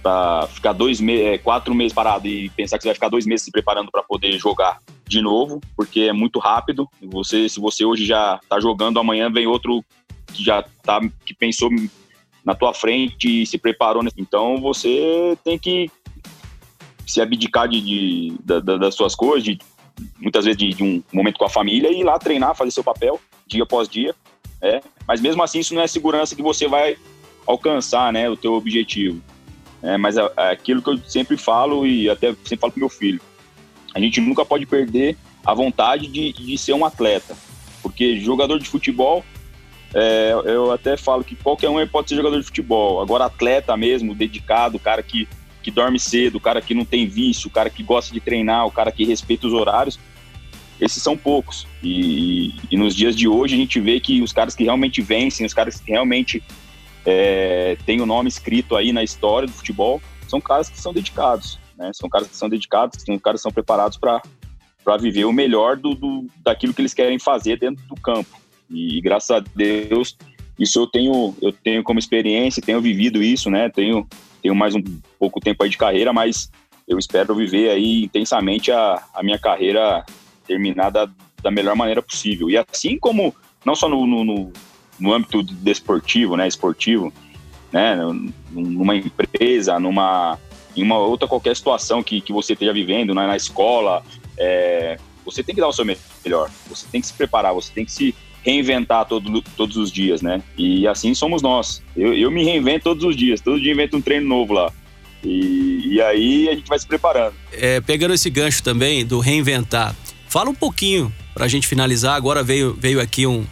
para 0.04 0.48
ficar 0.48 0.74
dois 0.74 1.00
meses, 1.00 1.26
é, 1.26 1.38
quatro 1.38 1.74
meses 1.74 1.94
parado 1.94 2.28
e 2.28 2.50
pensar 2.50 2.78
que 2.78 2.84
você 2.84 2.90
vai 2.90 2.94
ficar 2.94 3.10
dois 3.10 3.26
meses 3.26 3.46
se 3.46 3.52
preparando 3.52 3.90
para 3.90 4.04
poder 4.04 4.38
jogar 4.38 4.80
de 5.08 5.22
novo, 5.22 5.62
porque 5.76 6.02
é 6.02 6.14
muito 6.14 6.38
rápido. 6.38 6.88
Você, 7.02 7.48
se 7.48 7.60
você 7.60 7.86
hoje 7.86 8.06
já 8.06 8.40
está 8.44 8.60
jogando, 8.60 9.00
amanhã 9.00 9.32
vem 9.32 9.48
outro 9.48 9.84
que 10.28 10.44
já 10.44 10.62
tá, 10.84 11.00
que 11.26 11.34
pensou 11.34 11.70
na 12.44 12.54
tua 12.54 12.74
frente 12.74 13.44
e 13.44 13.46
se 13.46 13.58
preparou. 13.58 14.04
Né? 14.04 14.12
Então 14.18 14.58
você 14.58 15.38
tem 15.44 15.58
que 15.58 15.90
se 17.08 17.22
abdicar 17.22 17.68
de, 17.68 17.82
de 17.82 18.34
da, 18.44 18.60
das 18.60 18.96
suas 18.96 19.16
coisas, 19.16 19.44
de, 19.44 19.58
muitas 20.20 20.46
vezes 20.46 20.58
de, 20.58 20.74
de, 20.74 20.84
um 20.84 21.04
momento 21.14 21.38
com 21.38 21.46
a 21.46 21.50
família 21.50 21.90
e 21.90 22.02
ir 22.02 22.04
lá 22.04 22.20
treinar, 22.20 22.56
fazer 22.56 22.72
seu 22.72 22.84
papel 22.84 23.20
dia 23.48 23.64
após 23.64 23.88
dia. 23.88 24.14
É. 24.62 24.82
Mas 25.08 25.22
mesmo 25.22 25.44
assim, 25.44 25.60
isso 25.60 25.74
não 25.74 25.82
é 25.82 25.88
segurança 25.88 26.36
que 26.36 26.42
você 26.42 26.68
vai 26.68 26.98
alcançar 27.46 28.12
né, 28.12 28.30
o 28.30 28.38
teu 28.38 28.54
objetivo. 28.54 29.22
É, 29.84 29.98
mas 29.98 30.16
é, 30.18 30.32
é 30.38 30.52
aquilo 30.52 30.82
que 30.82 30.90
eu 30.90 30.98
sempre 31.06 31.36
falo 31.36 31.86
e 31.86 32.10
até 32.10 32.30
sempre 32.30 32.58
falo 32.58 32.72
pro 32.72 32.80
meu 32.80 32.90
filho. 32.90 33.22
a 33.94 34.00
gente 34.00 34.22
nunca 34.22 34.46
pode 34.46 34.66
perder 34.66 35.18
a 35.46 35.54
vontade 35.54 36.08
de, 36.08 36.32
de 36.32 36.58
ser 36.58 36.74
um 36.74 36.86
atleta. 36.86 37.36
Porque 37.82 38.18
jogador 38.18 38.58
de 38.60 38.66
futebol, 38.66 39.26
é, 39.94 40.32
eu 40.46 40.72
até 40.72 40.96
falo 40.96 41.24
que 41.24 41.36
qualquer 41.36 41.70
um 41.70 41.86
pode 41.86 42.10
ser 42.10 42.16
jogador 42.16 42.40
de 42.40 42.46
futebol. 42.46 43.02
Agora, 43.02 43.26
atleta 43.26 43.76
mesmo, 43.76 44.16
dedicado, 44.16 44.80
cara 44.80 45.04
que, 45.04 45.28
que 45.62 45.70
dorme 45.70 46.00
cedo, 46.00 46.40
cara 46.40 46.62
que 46.62 46.74
não 46.74 46.86
tem 46.86 47.06
vício, 47.06 47.50
cara 47.50 47.70
que 47.70 47.84
gosta 47.84 48.14
de 48.14 48.22
treinar, 48.22 48.66
o 48.66 48.72
cara 48.72 48.92
que 48.92 49.04
respeita 49.04 49.46
os 49.46 49.54
horários, 49.54 50.00
esses 50.80 51.04
são 51.04 51.18
poucos. 51.18 51.68
E, 51.84 52.54
e, 52.72 52.78
nos 52.78 52.96
dias 52.96 53.16
de 53.16 53.28
hoje 53.28 53.56
a 53.56 53.58
gente 53.58 53.80
vê 53.80 54.00
que 54.00 54.22
os 54.22 54.32
caras 54.32 54.56
que 54.56 54.64
realmente 54.64 55.02
vencem, 55.02 55.46
os 55.46 55.54
caras 55.54 55.80
que 55.80 55.92
realmente 55.92 56.42
é, 57.06 57.78
têm 57.86 58.02
o 58.02 58.06
nome 58.06 58.30
escrito 58.30 58.76
aí 58.76 58.92
na 58.92 59.04
história 59.04 59.48
do 59.48 59.54
futebol, 59.54 60.02
são 60.28 60.40
caras 60.40 60.70
que 60.70 60.80
são 60.80 60.94
dedicados. 60.94 61.60
Né? 61.78 61.92
São 61.94 62.10
caras 62.10 62.28
que 62.28 62.36
são 62.36 62.50
dedicados, 62.50 63.02
são 63.04 63.18
caras 63.20 63.42
que 63.42 63.44
são 63.44 63.52
preparados 63.52 63.98
para 63.98 64.98
viver 64.98 65.26
o 65.26 65.34
melhor 65.34 65.78
do, 65.78 65.94
do, 65.94 66.28
daquilo 66.44 66.74
que 66.74 66.82
eles 66.82 66.94
querem 66.94 67.20
fazer 67.20 67.60
dentro 67.60 67.84
do 67.86 67.96
campo. 67.96 68.40
E, 68.70 68.98
e, 68.98 69.02
graças 69.02 69.32
a 69.32 69.40
Deus, 69.40 70.18
isso 70.58 70.80
eu 70.80 70.88
tenho, 70.88 71.36
eu 71.42 71.52
tenho 71.52 71.84
como 71.84 72.00
experiência, 72.00 72.64
tenho 72.64 72.82
vivido 72.82 73.22
isso, 73.22 73.50
né? 73.50 73.70
Tenho, 73.70 74.08
tenho 74.42 74.56
mais 74.56 74.76
um 74.76 74.84
pouco 75.20 75.40
tempo 75.40 75.64
aí 75.64 75.70
de 75.70 75.78
carreira, 75.78 76.14
mas 76.14 76.52
eu 76.88 76.98
espero 76.98 77.36
viver 77.36 77.70
aí 77.70 78.04
intensamente 78.04 78.72
a, 78.72 79.02
a 79.14 79.24
minha 79.24 79.40
carreira 79.40 80.06
terminada 80.46 81.10
da 81.42 81.52
melhor 81.52 81.76
maneira 81.76 82.02
possível. 82.02 82.50
E 82.50 82.58
assim 82.58 82.98
como, 82.98 83.36
não 83.66 83.76
só 83.76 83.90
no, 83.90 84.06
no, 84.06 84.24
no 84.24 84.54
âmbito 85.14 85.44
desportivo, 85.44 86.36
né? 86.36 86.48
Esportivo, 86.48 87.14
né? 87.72 87.96
Numa 88.52 88.96
empresa, 88.96 89.80
numa 89.80 90.38
em 90.76 90.84
uma 90.84 90.98
outra 90.98 91.28
qualquer 91.28 91.56
situação 91.56 92.02
que, 92.02 92.20
que 92.20 92.34
você 92.34 92.54
esteja 92.54 92.74
vivendo, 92.74 93.14
né? 93.14 93.28
na 93.28 93.36
escola, 93.36 94.04
é, 94.38 94.98
você 95.24 95.44
tem 95.44 95.54
que 95.54 95.62
dar 95.62 95.68
o 95.68 95.74
seu 95.74 95.86
melhor, 95.86 96.50
você 96.68 96.86
tem 96.92 97.00
que 97.00 97.08
se 97.08 97.14
preparar, 97.14 97.54
você 97.54 97.72
tem 97.72 97.86
que 97.86 97.92
se 97.92 98.16
reinventar 98.44 99.06
todo, 99.06 99.42
todos 99.56 99.78
os 99.78 99.92
dias, 99.92 100.22
né? 100.22 100.42
E 100.58 100.86
assim 100.88 101.14
somos 101.14 101.42
nós. 101.42 101.82
Eu, 101.96 102.14
eu 102.14 102.30
me 102.30 102.44
reinvento 102.44 102.84
todos 102.84 103.04
os 103.04 103.16
dias, 103.16 103.40
todo 103.40 103.60
dia 103.60 103.72
invento 103.72 103.96
um 103.96 104.02
treino 104.02 104.28
novo 104.28 104.54
lá. 104.54 104.72
E, 105.24 105.94
e 105.94 106.02
aí 106.02 106.50
a 106.50 106.56
gente 106.56 106.68
vai 106.68 106.78
se 106.78 106.86
preparando. 106.86 107.34
É, 107.54 107.80
pegando 107.80 108.14
esse 108.14 108.30
gancho 108.30 108.62
também 108.62 109.06
do 109.06 109.20
reinventar, 109.20 109.96
fala 110.28 110.50
um 110.50 110.56
pouquinho 110.56 111.14
para 111.34 111.46
a 111.46 111.48
gente 111.48 111.68
finalizar. 111.68 112.16
Agora 112.16 112.44
veio, 112.44 112.74
veio 112.78 113.00
aqui 113.00 113.26
um, 113.26 113.46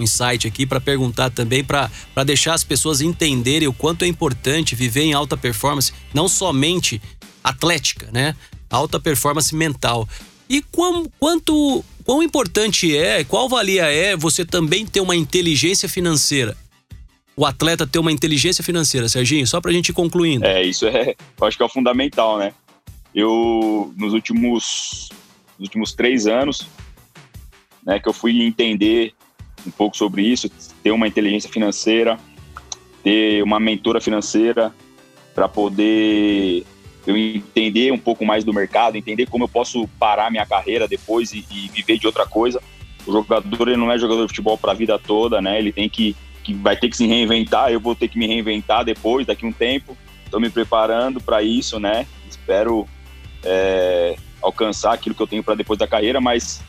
um 0.00 0.04
insight 0.04 0.46
aqui 0.46 0.66
para 0.66 0.80
perguntar 0.80 1.30
também, 1.30 1.62
para 1.62 1.90
deixar 2.24 2.54
as 2.54 2.64
pessoas 2.64 3.00
entenderem 3.00 3.68
o 3.68 3.72
quanto 3.72 4.04
é 4.04 4.08
importante 4.08 4.74
viver 4.74 5.02
em 5.02 5.12
alta 5.12 5.36
performance, 5.36 5.92
não 6.12 6.28
somente 6.28 7.00
atlética, 7.44 8.08
né? 8.12 8.34
alta 8.70 9.00
performance 9.00 9.54
mental. 9.54 10.08
E 10.48 10.62
quão, 10.62 11.06
quanto, 11.18 11.84
quão 12.04 12.22
importante 12.22 12.96
é, 12.96 13.24
qual 13.24 13.48
valia 13.48 13.84
é 13.84 14.16
você 14.16 14.44
também 14.44 14.86
ter 14.86 15.00
uma 15.00 15.16
inteligência 15.16 15.88
financeira? 15.88 16.56
O 17.36 17.44
atleta 17.44 17.86
ter 17.86 17.98
uma 17.98 18.12
inteligência 18.12 18.62
financeira, 18.62 19.08
Serginho, 19.08 19.46
só 19.46 19.60
pra 19.60 19.72
gente 19.72 19.88
ir 19.88 19.92
concluindo. 19.92 20.44
É, 20.44 20.62
isso 20.62 20.86
é, 20.86 21.14
eu 21.40 21.46
acho 21.46 21.56
que 21.56 21.62
é 21.62 21.66
o 21.66 21.68
fundamental, 21.68 22.38
né? 22.38 22.52
Eu, 23.14 23.92
nos 23.96 24.12
últimos, 24.12 25.08
nos 25.58 25.68
últimos 25.68 25.92
três 25.92 26.26
anos, 26.26 26.66
né, 27.84 27.98
que 27.98 28.08
eu 28.08 28.12
fui 28.12 28.42
entender 28.42 29.14
um 29.66 29.70
pouco 29.70 29.96
sobre 29.96 30.22
isso, 30.22 30.50
ter 30.82 30.90
uma 30.90 31.06
inteligência 31.06 31.50
financeira, 31.50 32.18
ter 33.02 33.42
uma 33.42 33.58
mentora 33.58 34.00
financeira 34.00 34.74
para 35.34 35.48
poder 35.48 36.64
eu 37.06 37.16
entender 37.16 37.92
um 37.92 37.98
pouco 37.98 38.24
mais 38.24 38.44
do 38.44 38.52
mercado, 38.52 38.96
entender 38.96 39.26
como 39.26 39.44
eu 39.44 39.48
posso 39.48 39.88
parar 39.98 40.30
minha 40.30 40.44
carreira 40.46 40.86
depois 40.86 41.32
e, 41.32 41.44
e 41.50 41.68
viver 41.68 41.98
de 41.98 42.06
outra 42.06 42.26
coisa. 42.26 42.60
O 43.06 43.12
jogador 43.12 43.68
ele 43.68 43.76
não 43.76 43.90
é 43.90 43.98
jogador 43.98 44.22
de 44.22 44.28
futebol 44.28 44.58
para 44.58 44.72
a 44.72 44.74
vida 44.74 44.98
toda, 44.98 45.40
né? 45.40 45.58
Ele 45.58 45.72
tem 45.72 45.88
que, 45.88 46.14
que 46.44 46.52
vai 46.54 46.76
ter 46.76 46.88
que 46.90 46.96
se 46.96 47.06
reinventar. 47.06 47.72
Eu 47.72 47.80
vou 47.80 47.94
ter 47.94 48.08
que 48.08 48.18
me 48.18 48.26
reinventar 48.26 48.84
depois, 48.84 49.26
daqui 49.26 49.46
um 49.46 49.52
tempo. 49.52 49.96
Estou 50.24 50.38
me 50.38 50.50
preparando 50.50 51.20
para 51.20 51.42
isso, 51.42 51.80
né? 51.80 52.06
Espero 52.28 52.86
é, 53.42 54.16
alcançar 54.42 54.92
aquilo 54.92 55.14
que 55.14 55.22
eu 55.22 55.26
tenho 55.26 55.42
para 55.42 55.54
depois 55.54 55.78
da 55.78 55.88
carreira, 55.88 56.20
mas 56.20 56.62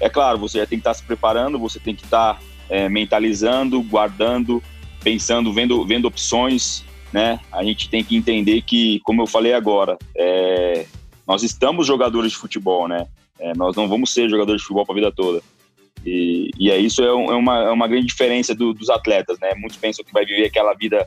é 0.00 0.08
claro, 0.08 0.38
você 0.38 0.58
já 0.58 0.66
tem 0.66 0.78
que 0.78 0.82
estar 0.82 0.90
tá 0.90 0.94
se 0.94 1.02
preparando, 1.02 1.58
você 1.58 1.78
tem 1.78 1.94
que 1.94 2.04
estar 2.04 2.34
tá, 2.34 2.40
é, 2.68 2.88
mentalizando, 2.88 3.80
guardando, 3.82 4.62
pensando, 5.02 5.52
vendo, 5.52 5.84
vendo 5.84 6.06
opções, 6.06 6.84
né? 7.12 7.38
A 7.52 7.62
gente 7.62 7.88
tem 7.88 8.02
que 8.02 8.16
entender 8.16 8.62
que, 8.62 9.00
como 9.00 9.22
eu 9.22 9.26
falei 9.26 9.52
agora, 9.52 9.96
é, 10.16 10.86
nós 11.26 11.42
estamos 11.42 11.86
jogadores 11.86 12.32
de 12.32 12.38
futebol, 12.38 12.88
né? 12.88 13.06
É, 13.38 13.52
nós 13.56 13.76
não 13.76 13.88
vamos 13.88 14.12
ser 14.12 14.28
jogadores 14.28 14.60
de 14.60 14.66
futebol 14.66 14.86
para 14.86 14.94
a 14.94 14.96
vida 14.96 15.12
toda. 15.12 15.42
E, 16.04 16.50
e 16.58 16.70
é 16.70 16.78
isso 16.78 17.02
é, 17.02 17.14
um, 17.14 17.32
é, 17.32 17.34
uma, 17.34 17.58
é 17.64 17.70
uma 17.70 17.88
grande 17.88 18.06
diferença 18.06 18.54
do, 18.54 18.74
dos 18.74 18.90
atletas, 18.90 19.38
né? 19.40 19.52
Muitos 19.56 19.78
pensam 19.78 20.04
que 20.04 20.12
vai 20.12 20.24
viver 20.24 20.46
aquela 20.46 20.74
vida 20.74 21.06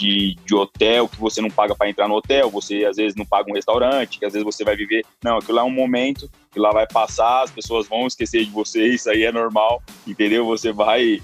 de, 0.00 0.34
de 0.46 0.54
hotel 0.54 1.06
que 1.06 1.20
você 1.20 1.42
não 1.42 1.50
paga 1.50 1.74
para 1.74 1.90
entrar 1.90 2.08
no 2.08 2.14
hotel, 2.14 2.48
você 2.50 2.86
às 2.86 2.96
vezes 2.96 3.14
não 3.14 3.26
paga 3.26 3.50
um 3.50 3.54
restaurante, 3.54 4.18
que 4.18 4.24
às 4.24 4.32
vezes 4.32 4.44
você 4.44 4.64
vai 4.64 4.74
viver. 4.74 5.04
Não, 5.22 5.36
aquilo 5.36 5.56
lá 5.56 5.62
é 5.62 5.64
um 5.64 5.70
momento 5.70 6.30
que 6.50 6.58
lá 6.58 6.70
vai 6.70 6.86
passar, 6.86 7.42
as 7.42 7.50
pessoas 7.50 7.86
vão 7.86 8.06
esquecer 8.06 8.44
de 8.44 8.50
você, 8.50 8.88
isso 8.94 9.10
aí 9.10 9.24
é 9.24 9.32
normal, 9.32 9.82
entendeu? 10.06 10.46
Você 10.46 10.72
vai 10.72 11.20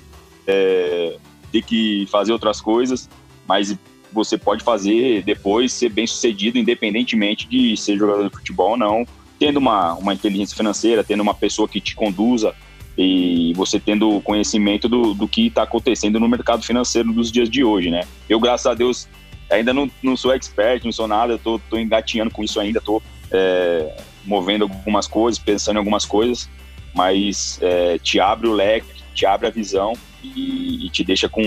é, 0.46 1.16
ter 1.50 1.62
que 1.62 2.06
fazer 2.10 2.32
outras 2.32 2.60
coisas, 2.60 3.08
mas 3.48 3.74
você 4.12 4.36
pode 4.36 4.62
fazer 4.62 5.22
depois 5.22 5.72
ser 5.72 5.88
bem 5.88 6.06
sucedido, 6.06 6.58
independentemente 6.58 7.48
de 7.48 7.76
ser 7.76 7.96
jogador 7.96 8.28
de 8.28 8.36
futebol 8.36 8.72
ou 8.72 8.76
não, 8.76 9.06
tendo 9.38 9.56
uma, 9.58 9.94
uma 9.94 10.12
inteligência 10.12 10.56
financeira, 10.56 11.02
tendo 11.02 11.22
uma 11.22 11.34
pessoa 11.34 11.66
que 11.66 11.80
te 11.80 11.94
conduza 11.94 12.54
e 12.96 13.52
você 13.54 13.78
tendo 13.78 14.20
conhecimento 14.22 14.88
do, 14.88 15.12
do 15.12 15.28
que 15.28 15.48
está 15.48 15.62
acontecendo 15.62 16.18
no 16.18 16.28
mercado 16.28 16.64
financeiro 16.64 17.12
dos 17.12 17.30
dias 17.30 17.50
de 17.50 17.62
hoje, 17.62 17.90
né? 17.90 18.04
Eu, 18.28 18.40
graças 18.40 18.66
a 18.66 18.74
Deus, 18.74 19.08
ainda 19.50 19.72
não, 19.72 19.90
não 20.02 20.16
sou 20.16 20.32
expert, 20.32 20.84
não 20.84 20.92
sou 20.92 21.06
nada, 21.06 21.34
eu 21.34 21.38
tô, 21.38 21.58
tô 21.58 21.76
engatinhando 21.76 22.30
com 22.30 22.42
isso 22.42 22.58
ainda, 22.58 22.80
tô 22.80 23.02
é, 23.30 23.96
movendo 24.24 24.62
algumas 24.62 25.06
coisas, 25.06 25.38
pensando 25.38 25.76
em 25.76 25.78
algumas 25.78 26.06
coisas, 26.06 26.48
mas 26.94 27.58
é, 27.62 27.98
te 27.98 28.18
abre 28.18 28.48
o 28.48 28.52
leque, 28.52 29.02
te 29.14 29.26
abre 29.26 29.46
a 29.46 29.50
visão 29.50 29.92
e, 30.22 30.86
e 30.86 30.90
te 30.90 31.04
deixa 31.04 31.28
com, 31.28 31.42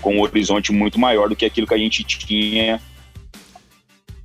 com 0.00 0.16
um 0.16 0.20
horizonte 0.20 0.72
muito 0.72 0.98
maior 0.98 1.28
do 1.28 1.36
que 1.36 1.44
aquilo 1.44 1.66
que 1.66 1.74
a 1.74 1.78
gente 1.78 2.04
tinha 2.04 2.80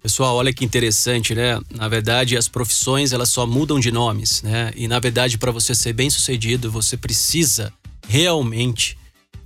Pessoal, 0.01 0.35
olha 0.35 0.51
que 0.51 0.65
interessante, 0.65 1.35
né? 1.35 1.61
Na 1.69 1.87
verdade, 1.87 2.35
as 2.35 2.47
profissões 2.47 3.13
elas 3.13 3.29
só 3.29 3.45
mudam 3.45 3.79
de 3.79 3.91
nomes, 3.91 4.41
né? 4.41 4.71
E 4.75 4.87
na 4.87 4.97
verdade, 4.97 5.37
para 5.37 5.51
você 5.51 5.75
ser 5.75 5.93
bem-sucedido, 5.93 6.71
você 6.71 6.97
precisa 6.97 7.71
realmente 8.07 8.97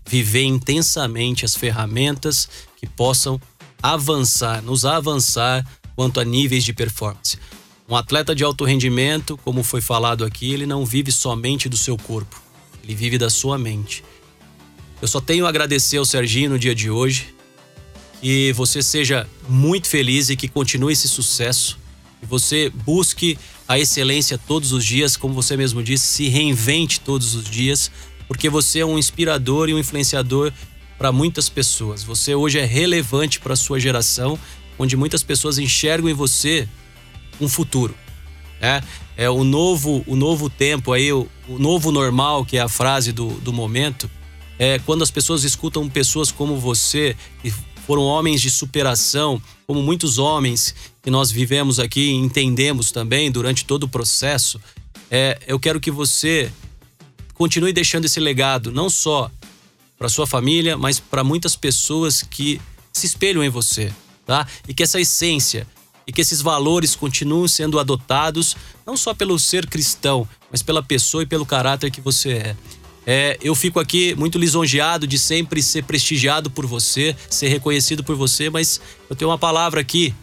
viver 0.07 0.43
intensamente 0.43 1.43
as 1.43 1.55
ferramentas 1.55 2.47
que 2.77 2.87
possam 2.87 3.39
avançar, 3.83 4.61
nos 4.61 4.85
avançar 4.85 5.65
quanto 5.93 6.21
a 6.21 6.23
níveis 6.23 6.63
de 6.63 6.71
performance. 6.71 7.37
Um 7.89 7.95
atleta 7.95 8.33
de 8.33 8.43
alto 8.43 8.63
rendimento, 8.63 9.37
como 9.43 9.61
foi 9.61 9.81
falado 9.81 10.23
aqui, 10.23 10.53
ele 10.53 10.65
não 10.65 10.85
vive 10.85 11.11
somente 11.11 11.67
do 11.67 11.75
seu 11.75 11.97
corpo, 11.97 12.41
ele 12.81 12.95
vive 12.95 13.17
da 13.17 13.29
sua 13.29 13.57
mente. 13.57 14.05
Eu 15.01 15.07
só 15.07 15.19
tenho 15.19 15.45
a 15.45 15.49
agradecer 15.49 15.97
ao 15.97 16.05
Serginho 16.05 16.51
no 16.51 16.57
dia 16.57 16.73
de 16.73 16.89
hoje. 16.89 17.34
Que 18.21 18.53
você 18.53 18.81
seja 18.81 19.27
muito 19.47 19.87
feliz 19.87 20.29
e 20.29 20.35
que 20.35 20.47
continue 20.47 20.93
esse 20.93 21.07
sucesso. 21.07 21.77
Que 22.19 22.25
você 22.25 22.69
busque 22.69 23.37
a 23.67 23.79
excelência 23.79 24.37
todos 24.37 24.71
os 24.71 24.85
dias, 24.85 25.17
como 25.17 25.33
você 25.33 25.57
mesmo 25.57 25.83
disse, 25.83 26.05
se 26.05 26.27
reinvente 26.27 26.99
todos 26.99 27.35
os 27.35 27.45
dias, 27.45 27.91
porque 28.27 28.49
você 28.49 28.79
é 28.79 28.85
um 28.85 28.97
inspirador 28.97 29.69
e 29.69 29.73
um 29.73 29.79
influenciador 29.79 30.51
para 30.97 31.11
muitas 31.11 31.49
pessoas. 31.49 32.03
Você 32.03 32.35
hoje 32.35 32.59
é 32.59 32.65
relevante 32.65 33.39
para 33.39 33.53
a 33.53 33.57
sua 33.57 33.79
geração, 33.79 34.39
onde 34.77 34.95
muitas 34.95 35.23
pessoas 35.23 35.57
enxergam 35.57 36.09
em 36.09 36.13
você 36.13 36.67
um 37.39 37.49
futuro. 37.49 37.95
É, 38.61 38.81
é 39.17 39.29
o 39.29 39.43
novo, 39.43 40.03
o 40.07 40.15
novo 40.15 40.49
tempo 40.49 40.93
aí, 40.93 41.11
o, 41.11 41.27
o 41.47 41.59
novo 41.59 41.91
normal, 41.91 42.45
que 42.45 42.57
é 42.57 42.61
a 42.61 42.69
frase 42.69 43.11
do, 43.11 43.29
do 43.41 43.51
momento 43.51 44.09
é, 44.57 44.79
quando 44.79 45.03
as 45.03 45.11
pessoas 45.11 45.43
escutam 45.43 45.87
pessoas 45.89 46.31
como 46.31 46.57
você, 46.57 47.15
foram 47.85 48.03
homens 48.03 48.41
de 48.41 48.49
superação, 48.49 49.41
como 49.67 49.81
muitos 49.81 50.17
homens 50.17 50.73
que 51.01 51.11
nós 51.11 51.31
vivemos 51.31 51.79
aqui 51.79 52.01
e 52.01 52.15
entendemos 52.15 52.91
também 52.91 53.31
durante 53.31 53.65
todo 53.65 53.83
o 53.83 53.89
processo, 53.89 54.59
é, 55.09 55.39
eu 55.47 55.59
quero 55.59 55.79
que 55.79 55.91
você 55.91 56.51
continue 57.35 57.71
deixando 57.71 58.05
esse 58.05 58.19
legado, 58.19 58.71
não 58.71 58.89
só 58.89 59.29
para 59.97 60.09
sua 60.09 60.25
família, 60.25 60.77
mas 60.77 60.99
para 60.99 61.23
muitas 61.23 61.55
pessoas 61.55 62.23
que 62.23 62.59
se 62.91 63.05
espelham 63.05 63.43
em 63.43 63.49
você, 63.49 63.93
tá? 64.25 64.47
E 64.67 64.73
que 64.73 64.83
essa 64.83 64.99
essência 64.99 65.67
e 66.07 66.11
que 66.11 66.21
esses 66.21 66.41
valores 66.41 66.95
continuem 66.95 67.47
sendo 67.47 67.79
adotados 67.79 68.55
não 68.85 68.95
só 68.95 69.13
pelo 69.13 69.37
ser 69.39 69.67
cristão, 69.67 70.27
mas 70.51 70.61
pela 70.61 70.83
pessoa 70.83 71.23
e 71.23 71.25
pelo 71.25 71.45
caráter 71.45 71.91
que 71.91 72.01
você 72.01 72.31
é. 72.31 72.55
É, 73.05 73.37
eu 73.41 73.53
fico 73.53 73.79
aqui 73.79 74.15
muito 74.15 74.39
lisonjeado 74.39 75.05
de 75.05 75.19
sempre 75.19 75.61
ser 75.61 75.83
prestigiado 75.83 76.49
por 76.49 76.65
você, 76.65 77.15
ser 77.29 77.49
reconhecido 77.49 78.03
por 78.03 78.15
você, 78.15 78.49
mas 78.49 78.81
eu 79.09 79.15
tenho 79.15 79.29
uma 79.29 79.37
palavra 79.37 79.79
aqui. 79.79 80.13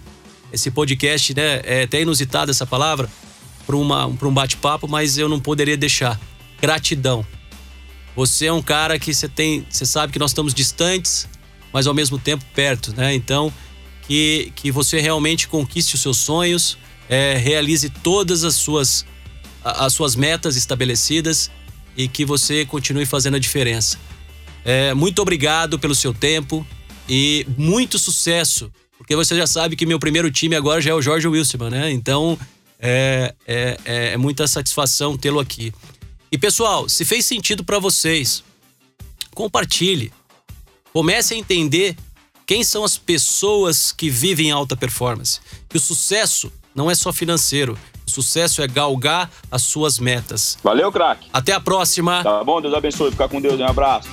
Esse 0.52 0.70
podcast, 0.70 1.32
né? 1.34 1.62
É 1.64 1.82
até 1.84 2.02
inusitado 2.02 2.50
essa 2.50 2.66
palavra. 2.66 3.08
para 3.66 3.76
um 3.76 4.34
bate-papo, 4.34 4.88
mas 4.88 5.16
eu 5.16 5.28
não 5.28 5.40
poderia 5.40 5.76
deixar. 5.76 6.20
Gratidão. 6.60 7.24
Você 8.14 8.46
é 8.46 8.52
um 8.52 8.60
cara 8.60 8.98
que 8.98 9.14
você 9.14 9.28
tem, 9.28 9.64
você 9.70 9.86
sabe 9.86 10.12
que 10.12 10.18
nós 10.18 10.32
estamos 10.32 10.52
distantes, 10.52 11.26
mas 11.72 11.86
ao 11.86 11.94
mesmo 11.94 12.18
tempo 12.18 12.44
perto, 12.54 12.94
né? 12.94 13.14
Então, 13.14 13.52
que, 14.06 14.52
que 14.54 14.70
você 14.70 15.00
realmente 15.00 15.48
conquiste 15.48 15.94
os 15.94 16.02
seus 16.02 16.18
sonhos, 16.18 16.76
é, 17.08 17.36
realize 17.36 17.88
todas 17.88 18.44
as 18.44 18.56
suas, 18.56 19.06
as 19.64 19.94
suas 19.94 20.14
metas 20.14 20.56
estabelecidas 20.56 21.50
e 21.96 22.08
que 22.08 22.24
você 22.24 22.64
continue 22.64 23.06
fazendo 23.06 23.36
a 23.36 23.38
diferença. 23.38 23.98
É, 24.64 24.94
muito 24.94 25.20
obrigado 25.20 25.78
pelo 25.78 25.94
seu 25.94 26.14
tempo 26.14 26.66
e 27.08 27.46
muito 27.58 27.98
sucesso, 27.98 28.70
porque 28.96 29.16
você 29.16 29.36
já 29.36 29.46
sabe 29.46 29.76
que 29.76 29.84
meu 29.84 29.98
primeiro 29.98 30.30
time 30.30 30.54
agora 30.54 30.80
já 30.80 30.90
é 30.90 30.94
o 30.94 31.02
Jorge 31.02 31.26
Wilson, 31.26 31.68
né? 31.68 31.90
Então 31.90 32.38
é, 32.78 33.34
é, 33.46 33.78
é, 33.84 34.12
é 34.12 34.16
muita 34.16 34.46
satisfação 34.46 35.16
tê-lo 35.16 35.40
aqui. 35.40 35.72
E 36.30 36.38
pessoal, 36.38 36.88
se 36.88 37.04
fez 37.04 37.26
sentido 37.26 37.62
para 37.62 37.78
vocês, 37.78 38.42
compartilhe. 39.34 40.12
Comece 40.92 41.34
a 41.34 41.36
entender 41.36 41.96
quem 42.46 42.64
são 42.64 42.84
as 42.84 42.96
pessoas 42.96 43.92
que 43.92 44.10
vivem 44.10 44.50
alta 44.50 44.76
performance. 44.76 45.40
Que 45.68 45.76
o 45.76 45.80
sucesso 45.80 46.52
não 46.74 46.90
é 46.90 46.94
só 46.94 47.12
financeiro. 47.12 47.78
Sucesso 48.12 48.62
é 48.62 48.66
galgar 48.66 49.30
as 49.50 49.62
suas 49.62 49.98
metas. 49.98 50.58
Valeu, 50.62 50.92
craque. 50.92 51.28
Até 51.32 51.52
a 51.52 51.60
próxima. 51.60 52.22
Tá 52.22 52.44
bom, 52.44 52.60
Deus 52.60 52.74
abençoe. 52.74 53.10
Ficar 53.10 53.28
com 53.28 53.40
Deus. 53.40 53.58
Um 53.58 53.66
abraço. 53.66 54.08